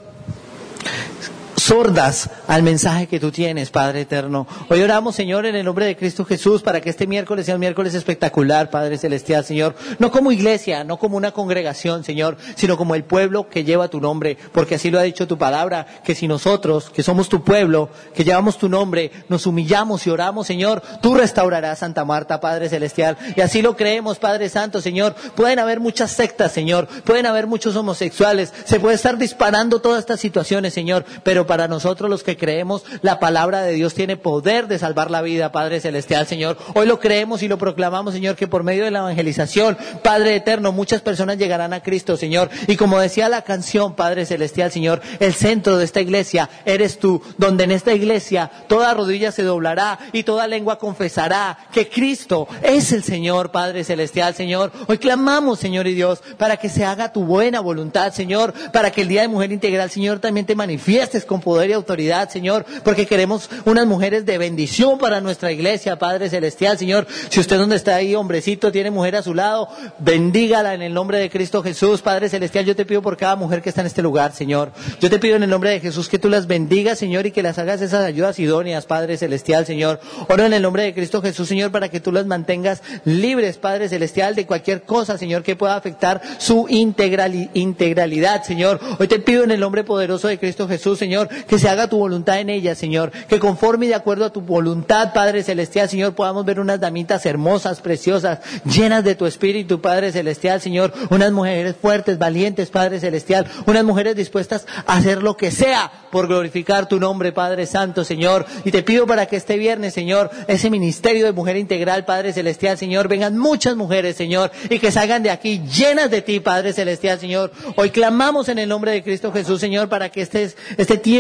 sordas 1.69 2.31
al 2.47 2.63
mensaje 2.63 3.09
que 3.09 3.21
tú 3.21 3.31
tienes, 3.31 3.69
Padre 3.69 4.01
eterno. 4.01 4.47
Hoy 4.71 4.81
oramos, 4.81 5.15
Señor, 5.15 5.45
en 5.45 5.55
el 5.55 5.67
nombre 5.67 5.85
de 5.85 5.99
Cristo 5.99 6.25
Jesús, 6.25 6.63
para 6.63 6.81
que 6.81 6.89
este 6.89 7.07
miércoles 7.07 7.45
sea 7.45 7.57
un 7.57 7.61
miércoles 7.61 7.93
espectacular, 7.93 8.71
Padre 8.71 8.97
celestial, 8.97 9.45
Señor. 9.45 9.75
No 9.99 10.11
como 10.11 10.33
iglesia, 10.33 10.83
no 10.83 10.99
como 10.99 11.19
una 11.19 11.33
congregación, 11.33 12.05
Señor, 12.05 12.39
sino 12.57 12.79
como 12.79 12.95
el 12.95 13.05
pueblo 13.05 13.51
que 13.51 13.65
lleva 13.65 13.89
tu 13.89 14.01
nombre, 14.01 14.39
porque 14.53 14.77
así 14.77 14.91
lo 14.91 14.99
ha 14.99 15.03
dicho 15.03 15.27
tu 15.27 15.37
palabra, 15.37 15.87
que 16.05 16.15
si 16.15 16.27
nosotros, 16.27 16.89
que 16.89 17.03
somos 17.03 17.29
tu 17.29 17.45
pueblo, 17.45 17.91
que 18.15 18.25
llevamos 18.25 18.57
tu 18.57 18.71
nombre, 18.71 19.13
nos 19.29 19.45
humillamos 19.47 20.07
y 20.07 20.11
oramos, 20.11 20.47
Señor, 20.47 20.83
tú 21.03 21.17
restaurarás 21.17 21.81
Santa 21.81 22.07
Marta, 22.07 22.41
Padre 22.41 22.71
celestial. 22.71 23.19
Y 23.37 23.43
así 23.43 23.61
lo 23.61 23.77
creemos, 23.77 24.19
Padre 24.19 24.49
Santo, 24.49 24.81
Señor. 24.81 25.15
Pueden 25.37 25.59
haber 25.59 25.81
muchas 25.81 26.13
sectas, 26.13 26.51
Señor. 26.51 26.89
Pueden 27.05 27.27
haber 27.27 27.47
muchos 27.47 27.77
homosexuales. 27.77 28.55
Se 28.65 28.81
puede 28.81 28.95
estar 28.95 29.19
disparando 29.19 29.83
todas 29.83 29.99
estas 30.01 30.19
situaciones, 30.19 30.73
Señor, 30.73 31.05
pero 31.23 31.47
para 31.47 31.58
nosotros 31.67 32.09
los 32.09 32.23
que 32.23 32.37
creemos, 32.37 32.85
la 33.03 33.19
palabra 33.19 33.63
de 33.63 33.73
Dios 33.73 33.95
tiene 33.95 34.17
poder 34.17 34.69
de 34.69 34.79
salvar 34.79 35.11
la 35.11 35.23
vida, 35.23 35.51
Padre 35.51 35.81
Celestial, 35.81 36.27
Señor. 36.27 36.59
Hoy 36.75 36.87
lo 36.87 37.01
creemos 37.01 37.43
y 37.43 37.49
lo 37.49 37.59
proclamamos, 37.59 38.15
Señor, 38.15 38.37
que 38.37 38.47
por 38.47 38.63
medio 38.63 38.85
de 38.85 38.91
la 38.91 39.01
evangelización, 39.01 39.77
Padre 40.03 40.37
Eterno, 40.37 40.71
muchas 40.71 41.01
personas 41.01 41.39
llegarán 41.39 41.73
a 41.73 41.83
Cristo, 41.83 42.17
Señor. 42.17 42.51
Y 42.67 42.77
como 42.77 43.01
decía 43.01 43.29
la 43.29 43.43
canción, 43.43 43.95
Padre 43.95 44.27
Celestial, 44.27 44.71
Señor, 44.71 45.01
el 45.19 45.35
centro 45.35 45.79
de 45.79 45.85
esta 45.85 46.01
iglesia 46.01 46.51
eres 46.65 46.99
tú, 46.99 47.23
donde 47.39 47.65
en 47.65 47.73
esta 47.73 47.93
iglesia 47.93 48.51
toda 48.69 48.95
rodilla 48.95 49.33
se 49.33 49.43
doblará 49.43 49.99
y 50.13 50.23
toda 50.23 50.47
lengua 50.47 50.79
confesará 50.79 51.59
que 51.73 51.89
Cristo 51.89 52.47
es 52.63 52.93
el 52.93 53.03
Señor, 53.03 53.51
Padre 53.51 53.85
Celestial, 53.85 54.35
Señor. 54.35 54.73
Hoy 54.87 54.99
clamamos, 54.99 55.59
Señor 55.59 55.87
y 55.87 55.95
Dios, 55.95 56.23
para 56.37 56.57
que 56.57 56.69
se 56.69 56.85
haga 56.85 57.13
tu 57.13 57.25
buena 57.25 57.61
voluntad, 57.61 58.13
Señor, 58.13 58.53
para 58.73 58.91
que 58.91 59.03
el 59.03 59.09
Día 59.09 59.23
de 59.23 59.29
Mujer 59.29 59.53
Integral, 59.53 59.91
Señor, 59.91 60.19
también 60.19 60.47
te 60.47 60.55
manifiestes 60.55 61.25
con 61.25 61.41
poder 61.49 61.71
y 61.71 61.73
autoridad, 61.73 62.29
Señor, 62.29 62.67
porque 62.85 63.07
queremos 63.07 63.49
unas 63.65 63.87
mujeres 63.87 64.27
de 64.27 64.37
bendición 64.37 64.99
para 64.99 65.23
nuestra 65.23 65.51
iglesia, 65.51 65.99
Padre 65.99 66.29
Celestial, 66.29 66.77
Señor. 66.77 67.07
Si 67.31 67.41
usted 67.41 67.57
donde 67.57 67.77
está 67.77 67.95
ahí, 67.95 68.15
hombrecito, 68.15 68.71
tiene 68.71 68.91
mujer 68.91 69.17
a 69.17 69.23
su 69.23 69.33
lado, 69.33 69.71
bendígala 69.99 70.75
en 70.75 70.83
el 70.83 70.93
nombre 70.93 71.19
de 71.19 71.31
Cristo 71.31 71.63
Jesús, 71.63 72.03
Padre 72.03 72.29
Celestial. 72.29 72.67
Yo 72.67 72.77
te 72.77 72.85
pido 72.85 73.01
por 73.01 73.17
cada 73.17 73.35
mujer 73.35 73.63
que 73.63 73.71
está 73.71 73.81
en 73.81 73.87
este 73.87 74.03
lugar, 74.03 74.35
Señor. 74.35 74.73
Yo 75.01 75.09
te 75.09 75.19
pido 75.19 75.37
en 75.37 75.43
el 75.43 75.49
nombre 75.49 75.71
de 75.71 75.81
Jesús 75.81 76.11
que 76.11 76.19
tú 76.19 76.29
las 76.29 76.47
bendigas, 76.47 76.99
Señor, 76.99 77.25
y 77.25 77.31
que 77.31 77.43
las 77.43 77.59
hagas 77.59 77.81
esas 77.81 78.05
ayudas 78.05 78.39
idóneas, 78.39 78.85
Padre 78.85 79.17
Celestial, 79.17 79.65
Señor. 79.65 80.01
Oro 80.29 80.45
en 80.45 80.53
el 80.53 80.61
nombre 80.61 80.83
de 80.83 80.93
Cristo 80.93 81.23
Jesús, 81.23 81.49
Señor, 81.49 81.71
para 81.71 81.89
que 81.89 82.01
tú 82.01 82.13
las 82.13 82.27
mantengas 82.27 82.83
libres, 83.07 83.57
Padre 83.57 83.89
Celestial, 83.89 84.35
de 84.35 84.45
cualquier 84.45 84.83
cosa, 84.83 85.17
Señor, 85.17 85.43
que 85.43 85.57
pueda 85.57 85.77
afectar 85.77 86.21
su 86.37 86.67
integralidad, 86.69 88.43
Señor. 88.43 88.81
Hoy 88.99 89.09
te 89.09 89.19
pido 89.19 89.45
en 89.45 89.51
el 89.51 89.61
nombre 89.61 89.83
poderoso 89.83 90.29
de 90.29 90.39
Cristo 90.39 90.69
Jesús, 90.69 90.99
Señor, 90.99 91.28
que 91.47 91.59
se 91.59 91.69
haga 91.69 91.89
tu 91.89 91.99
voluntad 91.99 92.41
en 92.41 92.51
ella, 92.51 92.75
Señor. 92.75 93.11
Que 93.29 93.39
conforme 93.39 93.87
y 93.87 93.89
de 93.89 93.95
acuerdo 93.95 94.25
a 94.25 94.33
tu 94.33 94.41
voluntad, 94.41 95.13
Padre 95.13 95.43
Celestial, 95.43 95.89
Señor, 95.89 96.15
podamos 96.15 96.45
ver 96.45 96.61
unas 96.61 96.81
damitas 96.81 97.27
hermosas, 97.27 97.81
preciosas, 97.81 98.41
llenas 98.65 99.05
de 99.05 99.15
tu 99.15 99.27
espíritu, 99.27 99.81
Padre 99.81 100.13
Celestial, 100.13 100.61
Señor. 100.61 100.93
Unas 101.11 101.33
mujeres 101.33 101.77
fuertes, 101.81 102.19
valientes, 102.19 102.71
Padre 102.71 103.01
Celestial. 103.01 103.47
Unas 103.67 103.85
mujeres 103.85 104.17
dispuestas 104.17 104.67
a 104.87 104.97
hacer 104.97 105.23
lo 105.23 105.37
que 105.37 105.51
sea 105.51 105.91
por 106.11 106.27
glorificar 106.27 106.89
tu 106.89 106.99
nombre, 106.99 107.33
Padre 107.33 107.67
Santo, 107.67 108.05
Señor. 108.05 108.47
Y 108.65 108.71
te 108.71 108.83
pido 108.83 109.07
para 109.07 109.27
que 109.27 109.37
este 109.37 109.57
viernes, 109.57 109.95
Señor, 109.95 110.31
ese 110.47 110.71
ministerio 110.71 111.27
de 111.27 111.33
mujer 111.33 111.57
integral, 111.57 112.05
Padre 112.05 112.33
Celestial, 112.33 112.79
Señor, 112.79 113.09
vengan 113.09 113.37
muchas 113.37 113.77
mujeres, 113.77 114.17
Señor, 114.17 114.51
y 114.71 114.79
que 114.79 114.91
salgan 114.91 115.23
de 115.23 115.31
aquí 115.31 115.61
llenas 115.61 116.11
de 116.11 116.23
ti, 116.23 116.41
Padre 116.41 116.73
Celestial, 116.73 117.19
Señor. 117.19 117.53
Hoy 117.77 117.91
clamamos 117.91 118.49
en 118.49 118.59
el 118.59 118.69
nombre 118.69 118.93
de 118.93 119.03
Cristo 119.03 119.33
Jesús, 119.33 119.61
Señor, 119.61 119.89
para 119.89 120.11
que 120.11 120.23
este, 120.23 120.51
este 120.77 120.97
tiempo 120.97 121.18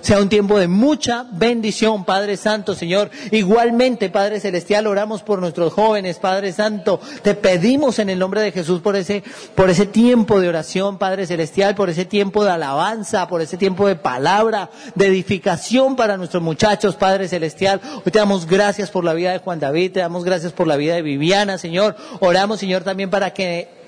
sea 0.00 0.18
un 0.18 0.28
tiempo 0.28 0.58
de 0.58 0.68
mucha 0.68 1.26
bendición, 1.32 2.04
Padre 2.04 2.36
Santo, 2.36 2.74
Señor. 2.74 3.10
Igualmente, 3.30 4.10
Padre 4.10 4.40
Celestial, 4.40 4.86
oramos 4.86 5.22
por 5.22 5.40
nuestros 5.40 5.72
jóvenes, 5.72 6.18
Padre 6.18 6.52
Santo. 6.52 7.00
Te 7.22 7.34
pedimos 7.34 7.98
en 7.98 8.10
el 8.10 8.18
nombre 8.18 8.40
de 8.40 8.52
Jesús 8.52 8.80
por 8.80 8.96
ese, 8.96 9.22
por 9.54 9.70
ese 9.70 9.86
tiempo 9.86 10.40
de 10.40 10.48
oración, 10.48 10.98
Padre 10.98 11.26
Celestial, 11.26 11.74
por 11.74 11.90
ese 11.90 12.04
tiempo 12.04 12.44
de 12.44 12.50
alabanza, 12.50 13.28
por 13.28 13.40
ese 13.40 13.56
tiempo 13.56 13.86
de 13.86 13.96
palabra, 13.96 14.70
de 14.94 15.06
edificación 15.06 15.96
para 15.96 16.16
nuestros 16.16 16.42
muchachos, 16.42 16.96
Padre 16.96 17.28
Celestial. 17.28 17.80
Hoy 18.04 18.12
te 18.12 18.18
damos 18.18 18.46
gracias 18.46 18.90
por 18.90 19.04
la 19.04 19.14
vida 19.14 19.32
de 19.32 19.38
Juan 19.38 19.60
David, 19.60 19.92
te 19.92 20.00
damos 20.00 20.24
gracias 20.24 20.52
por 20.52 20.66
la 20.66 20.76
vida 20.76 20.94
de 20.94 21.02
Viviana, 21.02 21.58
Señor. 21.58 21.96
Oramos, 22.20 22.60
Señor, 22.60 22.84
también 22.84 23.10
para 23.10 23.32
que 23.32 23.79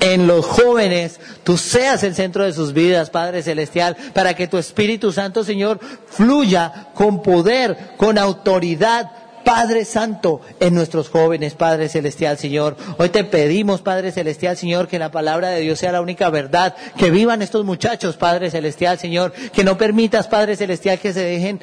en 0.00 0.26
los 0.26 0.46
jóvenes, 0.46 1.20
tú 1.44 1.56
seas 1.56 2.02
el 2.02 2.14
centro 2.14 2.44
de 2.44 2.52
sus 2.52 2.72
vidas, 2.72 3.10
Padre 3.10 3.42
Celestial, 3.42 3.96
para 4.14 4.34
que 4.34 4.48
tu 4.48 4.58
Espíritu 4.58 5.12
Santo, 5.12 5.44
Señor, 5.44 5.78
fluya 6.06 6.88
con 6.94 7.22
poder, 7.22 7.76
con 7.96 8.18
autoridad, 8.18 9.10
Padre 9.44 9.84
Santo, 9.84 10.40
en 10.60 10.74
nuestros 10.74 11.08
jóvenes, 11.08 11.54
Padre 11.54 11.88
Celestial, 11.88 12.38
Señor. 12.38 12.76
Hoy 12.98 13.08
te 13.08 13.24
pedimos, 13.24 13.80
Padre 13.80 14.12
Celestial, 14.12 14.56
Señor, 14.56 14.86
que 14.86 14.98
la 14.98 15.10
palabra 15.10 15.48
de 15.48 15.60
Dios 15.60 15.78
sea 15.78 15.92
la 15.92 16.00
única 16.00 16.30
verdad, 16.30 16.76
que 16.96 17.10
vivan 17.10 17.42
estos 17.42 17.64
muchachos, 17.64 18.16
Padre 18.16 18.50
Celestial, 18.50 18.98
Señor, 18.98 19.32
que 19.32 19.64
no 19.64 19.78
permitas, 19.78 20.28
Padre 20.28 20.56
Celestial, 20.56 20.98
que 20.98 21.12
se 21.12 21.22
dejen 21.24 21.60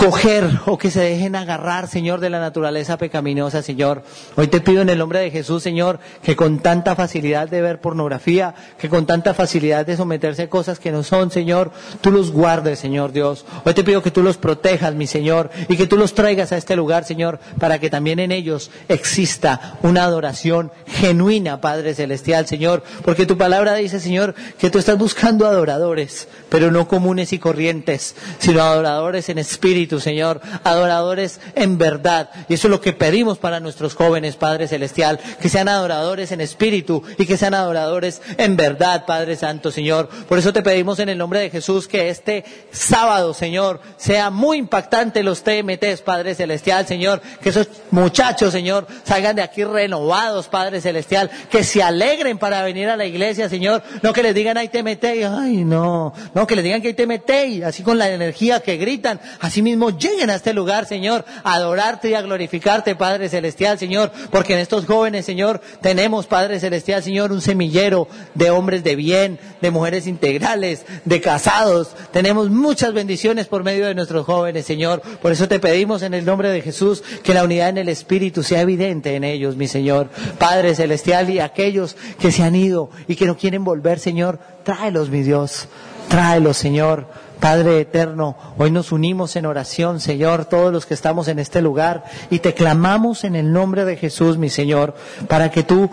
coger 0.00 0.48
o 0.64 0.78
que 0.78 0.90
se 0.90 1.00
dejen 1.00 1.36
agarrar, 1.36 1.86
Señor, 1.86 2.20
de 2.20 2.30
la 2.30 2.40
naturaleza 2.40 2.96
pecaminosa, 2.96 3.62
Señor. 3.62 4.02
Hoy 4.34 4.46
te 4.46 4.62
pido 4.62 4.80
en 4.80 4.88
el 4.88 4.96
nombre 4.96 5.18
de 5.18 5.30
Jesús, 5.30 5.62
Señor, 5.62 6.00
que 6.22 6.36
con 6.36 6.60
tanta 6.60 6.96
facilidad 6.96 7.50
de 7.50 7.60
ver 7.60 7.82
pornografía, 7.82 8.54
que 8.78 8.88
con 8.88 9.04
tanta 9.04 9.34
facilidad 9.34 9.84
de 9.84 9.98
someterse 9.98 10.44
a 10.44 10.48
cosas 10.48 10.78
que 10.78 10.90
no 10.90 11.02
son, 11.02 11.30
Señor, 11.30 11.70
tú 12.00 12.10
los 12.10 12.32
guardes, 12.32 12.78
Señor 12.78 13.12
Dios. 13.12 13.44
Hoy 13.66 13.74
te 13.74 13.84
pido 13.84 14.02
que 14.02 14.10
tú 14.10 14.22
los 14.22 14.38
protejas, 14.38 14.94
mi 14.94 15.06
Señor, 15.06 15.50
y 15.68 15.76
que 15.76 15.86
tú 15.86 15.98
los 15.98 16.14
traigas 16.14 16.52
a 16.52 16.56
este 16.56 16.76
lugar, 16.76 17.04
Señor, 17.04 17.38
para 17.58 17.78
que 17.78 17.90
también 17.90 18.20
en 18.20 18.32
ellos 18.32 18.70
exista 18.88 19.76
una 19.82 20.04
adoración 20.04 20.72
genuina, 20.86 21.60
Padre 21.60 21.94
Celestial, 21.94 22.46
Señor, 22.46 22.82
porque 23.04 23.26
tu 23.26 23.36
palabra 23.36 23.74
dice, 23.74 24.00
Señor, 24.00 24.34
que 24.58 24.70
tú 24.70 24.78
estás 24.78 24.96
buscando 24.96 25.46
adoradores, 25.46 26.26
pero 26.48 26.70
no 26.70 26.88
comunes 26.88 27.34
y 27.34 27.38
corrientes, 27.38 28.14
sino 28.38 28.62
adoradores 28.62 29.28
en 29.28 29.36
espíritu 29.38 29.89
Señor, 29.98 30.40
adoradores 30.62 31.40
en 31.56 31.78
verdad. 31.78 32.30
Y 32.48 32.54
eso 32.54 32.68
es 32.68 32.70
lo 32.70 32.80
que 32.80 32.92
pedimos 32.92 33.38
para 33.38 33.58
nuestros 33.58 33.94
jóvenes, 33.94 34.36
Padre 34.36 34.68
Celestial, 34.68 35.18
que 35.40 35.48
sean 35.48 35.68
adoradores 35.68 36.30
en 36.30 36.40
espíritu 36.40 37.02
y 37.18 37.26
que 37.26 37.36
sean 37.36 37.54
adoradores 37.54 38.22
en 38.38 38.56
verdad, 38.56 39.06
Padre 39.06 39.34
Santo, 39.34 39.72
Señor. 39.72 40.08
Por 40.28 40.38
eso 40.38 40.52
te 40.52 40.62
pedimos 40.62 41.00
en 41.00 41.08
el 41.08 41.18
nombre 41.18 41.40
de 41.40 41.50
Jesús 41.50 41.88
que 41.88 42.10
este 42.10 42.44
sábado, 42.70 43.34
Señor, 43.34 43.80
sea 43.96 44.30
muy 44.30 44.58
impactante 44.58 45.24
los 45.24 45.42
TMTs, 45.42 46.02
Padre 46.02 46.36
Celestial, 46.36 46.86
Señor, 46.86 47.20
que 47.42 47.48
esos 47.48 47.68
muchachos, 47.90 48.52
Señor, 48.52 48.86
salgan 49.04 49.34
de 49.34 49.42
aquí 49.42 49.64
renovados, 49.64 50.46
Padre 50.46 50.80
Celestial, 50.80 51.30
que 51.50 51.64
se 51.64 51.82
alegren 51.82 52.38
para 52.38 52.62
venir 52.62 52.88
a 52.88 52.96
la 52.96 53.06
iglesia, 53.06 53.48
Señor, 53.48 53.82
no 54.02 54.12
que 54.12 54.22
les 54.22 54.34
digan 54.34 54.60
te 54.68 54.82
metéis, 54.82 55.26
ay 55.26 55.64
no, 55.64 56.12
no 56.34 56.46
que 56.46 56.56
les 56.56 56.64
digan 56.64 56.82
que 56.82 56.88
ahí 56.88 56.94
te 56.94 57.06
metéis, 57.06 57.64
así 57.64 57.82
con 57.82 57.98
la 57.98 58.10
energía 58.10 58.60
que 58.60 58.76
gritan, 58.76 59.20
así 59.40 59.62
lleguen 59.98 60.30
a 60.30 60.34
este 60.34 60.52
lugar, 60.52 60.86
Señor, 60.86 61.24
a 61.44 61.54
adorarte 61.54 62.10
y 62.10 62.14
a 62.14 62.22
glorificarte, 62.22 62.94
Padre 62.94 63.28
Celestial, 63.28 63.78
Señor, 63.78 64.10
porque 64.30 64.54
en 64.54 64.60
estos 64.60 64.86
jóvenes, 64.86 65.24
Señor, 65.26 65.60
tenemos, 65.80 66.26
Padre 66.26 66.60
Celestial, 66.60 67.02
Señor, 67.02 67.32
un 67.32 67.40
semillero 67.40 68.08
de 68.34 68.50
hombres 68.50 68.84
de 68.84 68.96
bien, 68.96 69.38
de 69.60 69.70
mujeres 69.70 70.06
integrales, 70.06 70.84
de 71.04 71.20
casados, 71.20 71.94
tenemos 72.12 72.50
muchas 72.50 72.92
bendiciones 72.92 73.46
por 73.46 73.64
medio 73.64 73.86
de 73.86 73.94
nuestros 73.94 74.26
jóvenes, 74.26 74.66
Señor, 74.66 75.02
por 75.20 75.32
eso 75.32 75.48
te 75.48 75.58
pedimos 75.58 76.02
en 76.02 76.14
el 76.14 76.24
nombre 76.24 76.50
de 76.50 76.62
Jesús 76.62 77.02
que 77.22 77.34
la 77.34 77.44
unidad 77.44 77.68
en 77.68 77.78
el 77.78 77.88
Espíritu 77.88 78.42
sea 78.42 78.62
evidente 78.62 79.14
en 79.14 79.24
ellos, 79.24 79.56
mi 79.56 79.68
Señor, 79.68 80.08
Padre 80.38 80.74
Celestial, 80.74 81.30
y 81.30 81.40
aquellos 81.40 81.96
que 82.18 82.32
se 82.32 82.42
han 82.42 82.54
ido 82.54 82.90
y 83.06 83.16
que 83.16 83.26
no 83.26 83.36
quieren 83.36 83.64
volver, 83.64 83.98
Señor, 83.98 84.38
tráelos, 84.64 85.10
mi 85.10 85.22
Dios, 85.22 85.68
tráelos, 86.10 86.58
Señor. 86.58 87.06
Padre 87.38 87.80
eterno, 87.80 88.36
hoy 88.58 88.70
nos 88.70 88.92
unimos 88.92 89.34
en 89.36 89.46
oración, 89.46 89.98
Señor, 89.98 90.44
todos 90.44 90.70
los 90.70 90.84
que 90.84 90.92
estamos 90.92 91.26
en 91.28 91.38
este 91.38 91.62
lugar, 91.62 92.04
y 92.28 92.40
te 92.40 92.52
clamamos 92.52 93.24
en 93.24 93.34
el 93.34 93.50
nombre 93.50 93.86
de 93.86 93.96
Jesús, 93.96 94.36
mi 94.36 94.50
Señor, 94.50 94.94
para 95.26 95.50
que 95.50 95.62
tú 95.62 95.88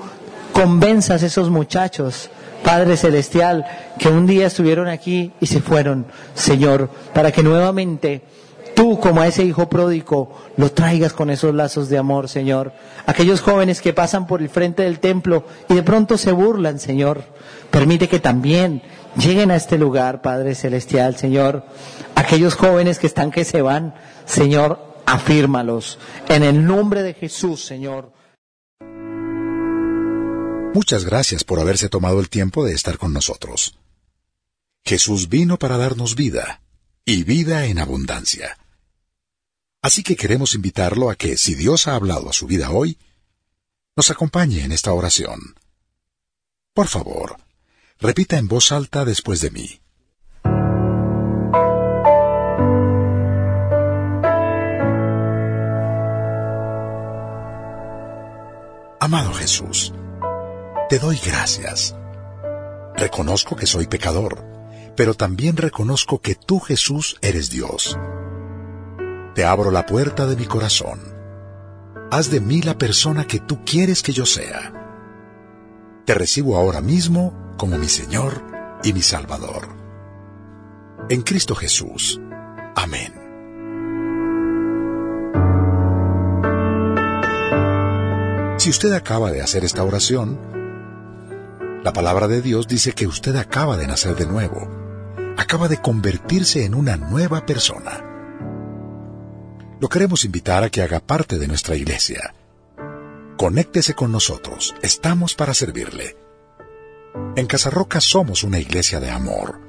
convenzas 0.52 1.24
a 1.24 1.26
esos 1.28 1.50
muchachos, 1.50 2.30
Padre 2.66 2.98
Celestial, 2.98 3.66
que 3.98 4.10
un 4.10 4.28
día 4.28 4.48
estuvieron 4.48 4.90
aquí 4.90 5.32
y 5.40 5.46
se 5.46 5.62
fueron, 5.62 6.08
Señor, 6.34 6.90
para 7.14 7.32
que 7.32 7.44
nuevamente 7.44 8.24
tú, 8.76 9.00
como 9.00 9.22
a 9.22 9.28
ese 9.28 9.46
hijo 9.46 9.70
pródigo, 9.70 10.34
lo 10.58 10.70
traigas 10.72 11.14
con 11.14 11.30
esos 11.30 11.56
lazos 11.56 11.88
de 11.88 11.98
amor, 11.98 12.28
Señor. 12.28 12.74
Aquellos 13.06 13.40
jóvenes 13.40 13.82
que 13.82 13.94
pasan 13.94 14.28
por 14.28 14.42
el 14.42 14.50
frente 14.50 14.84
del 14.84 15.00
templo 15.00 15.46
y 15.70 15.76
de 15.76 15.84
pronto 15.84 16.18
se 16.18 16.34
burlan, 16.34 16.78
Señor. 16.78 17.24
Permite 17.72 18.10
que 18.10 18.20
también 18.20 18.82
lleguen 19.18 19.52
a 19.52 19.56
este 19.56 19.78
lugar, 19.78 20.22
Padre 20.22 20.56
Celestial, 20.56 21.18
Señor. 21.18 21.66
Aquellos 22.16 22.56
jóvenes 22.56 23.00
que 23.00 23.08
están 23.08 23.32
que 23.32 23.46
se 23.46 23.62
van, 23.62 23.94
Señor, 24.26 25.02
afírmalos. 25.06 26.00
En 26.30 26.44
el 26.44 26.66
nombre 26.66 27.04
de 27.04 27.14
Jesús, 27.14 27.66
Señor. 27.66 28.14
Muchas 30.74 31.06
gracias 31.06 31.44
por 31.44 31.60
haberse 31.60 31.90
tomado 31.90 32.20
el 32.20 32.30
tiempo 32.30 32.64
de 32.64 32.74
estar 32.74 32.98
con 32.98 33.14
nosotros. 33.14 33.78
Jesús 34.86 35.28
vino 35.30 35.58
para 35.58 35.78
darnos 35.78 36.16
vida, 36.16 36.62
y 37.04 37.24
vida 37.24 37.66
en 37.66 37.80
abundancia. 37.80 38.58
Así 39.82 40.04
que 40.04 40.16
queremos 40.16 40.56
invitarlo 40.56 41.10
a 41.10 41.16
que, 41.16 41.38
si 41.38 41.56
Dios 41.56 41.88
ha 41.88 41.96
hablado 41.96 42.30
a 42.30 42.34
su 42.34 42.48
vida 42.48 42.72
hoy, 42.72 42.98
nos 43.96 44.12
acompañe 44.12 44.64
en 44.64 44.72
esta 44.72 44.94
oración. 44.94 45.56
Por 46.74 46.88
favor, 46.88 47.38
repita 48.00 48.38
en 48.38 48.48
voz 48.48 48.72
alta 48.72 49.06
después 49.06 49.42
de 49.42 49.52
mí. 49.52 49.82
Amado 59.00 59.34
Jesús, 59.34 59.94
te 60.90 61.00
doy 61.00 61.18
gracias. 61.26 61.96
Reconozco 62.96 63.56
que 63.56 63.66
soy 63.66 63.88
pecador, 63.88 64.44
pero 64.96 65.14
también 65.14 65.56
reconozco 65.56 66.20
que 66.20 66.36
tú, 66.36 66.60
Jesús, 66.60 67.18
eres 67.22 67.50
Dios. 67.50 67.98
Te 69.34 69.46
abro 69.46 69.72
la 69.72 69.86
puerta 69.86 70.26
de 70.26 70.36
mi 70.36 70.46
corazón. 70.46 71.00
Haz 72.12 72.32
de 72.32 72.42
mí 72.42 72.62
la 72.62 72.78
persona 72.78 73.26
que 73.26 73.40
tú 73.40 73.64
quieres 73.66 74.02
que 74.02 74.14
yo 74.14 74.26
sea. 74.26 74.74
Te 76.06 76.14
recibo 76.14 76.58
ahora 76.58 76.82
mismo 76.82 77.47
como 77.58 77.78
mi 77.78 77.90
Señor 77.90 78.42
y 78.84 78.94
mi 78.94 79.02
Salvador. 79.02 79.68
En 81.10 81.22
Cristo 81.22 81.56
Jesús. 81.56 82.22
Amén. 82.76 83.14
Si 88.58 88.70
usted 88.70 88.94
acaba 88.94 89.32
de 89.32 89.42
hacer 89.42 89.64
esta 89.64 89.84
oración, 89.84 90.40
la 91.84 91.94
palabra 91.94 92.28
de 92.28 92.42
Dios 92.42 92.68
dice 92.68 92.94
que 92.94 93.08
usted 93.08 93.36
acaba 93.36 93.78
de 93.78 93.88
nacer 93.88 94.16
de 94.16 94.26
nuevo, 94.26 94.68
acaba 95.38 95.68
de 95.68 95.82
convertirse 95.82 96.66
en 96.66 96.76
una 96.76 96.98
nueva 96.98 97.46
persona. 97.46 98.04
Lo 99.80 99.90
queremos 99.90 100.26
invitar 100.26 100.64
a 100.64 100.70
que 100.70 100.82
haga 100.82 101.00
parte 101.00 101.38
de 101.38 101.48
nuestra 101.48 101.76
iglesia. 101.76 102.34
Conéctese 103.38 103.94
con 103.94 104.12
nosotros, 104.12 104.76
estamos 104.82 105.36
para 105.36 105.54
servirle. 105.54 106.27
En 107.36 107.46
Casarroca 107.46 108.02
somos 108.02 108.44
una 108.44 108.60
iglesia 108.60 109.00
de 109.00 109.12
amor, 109.12 109.60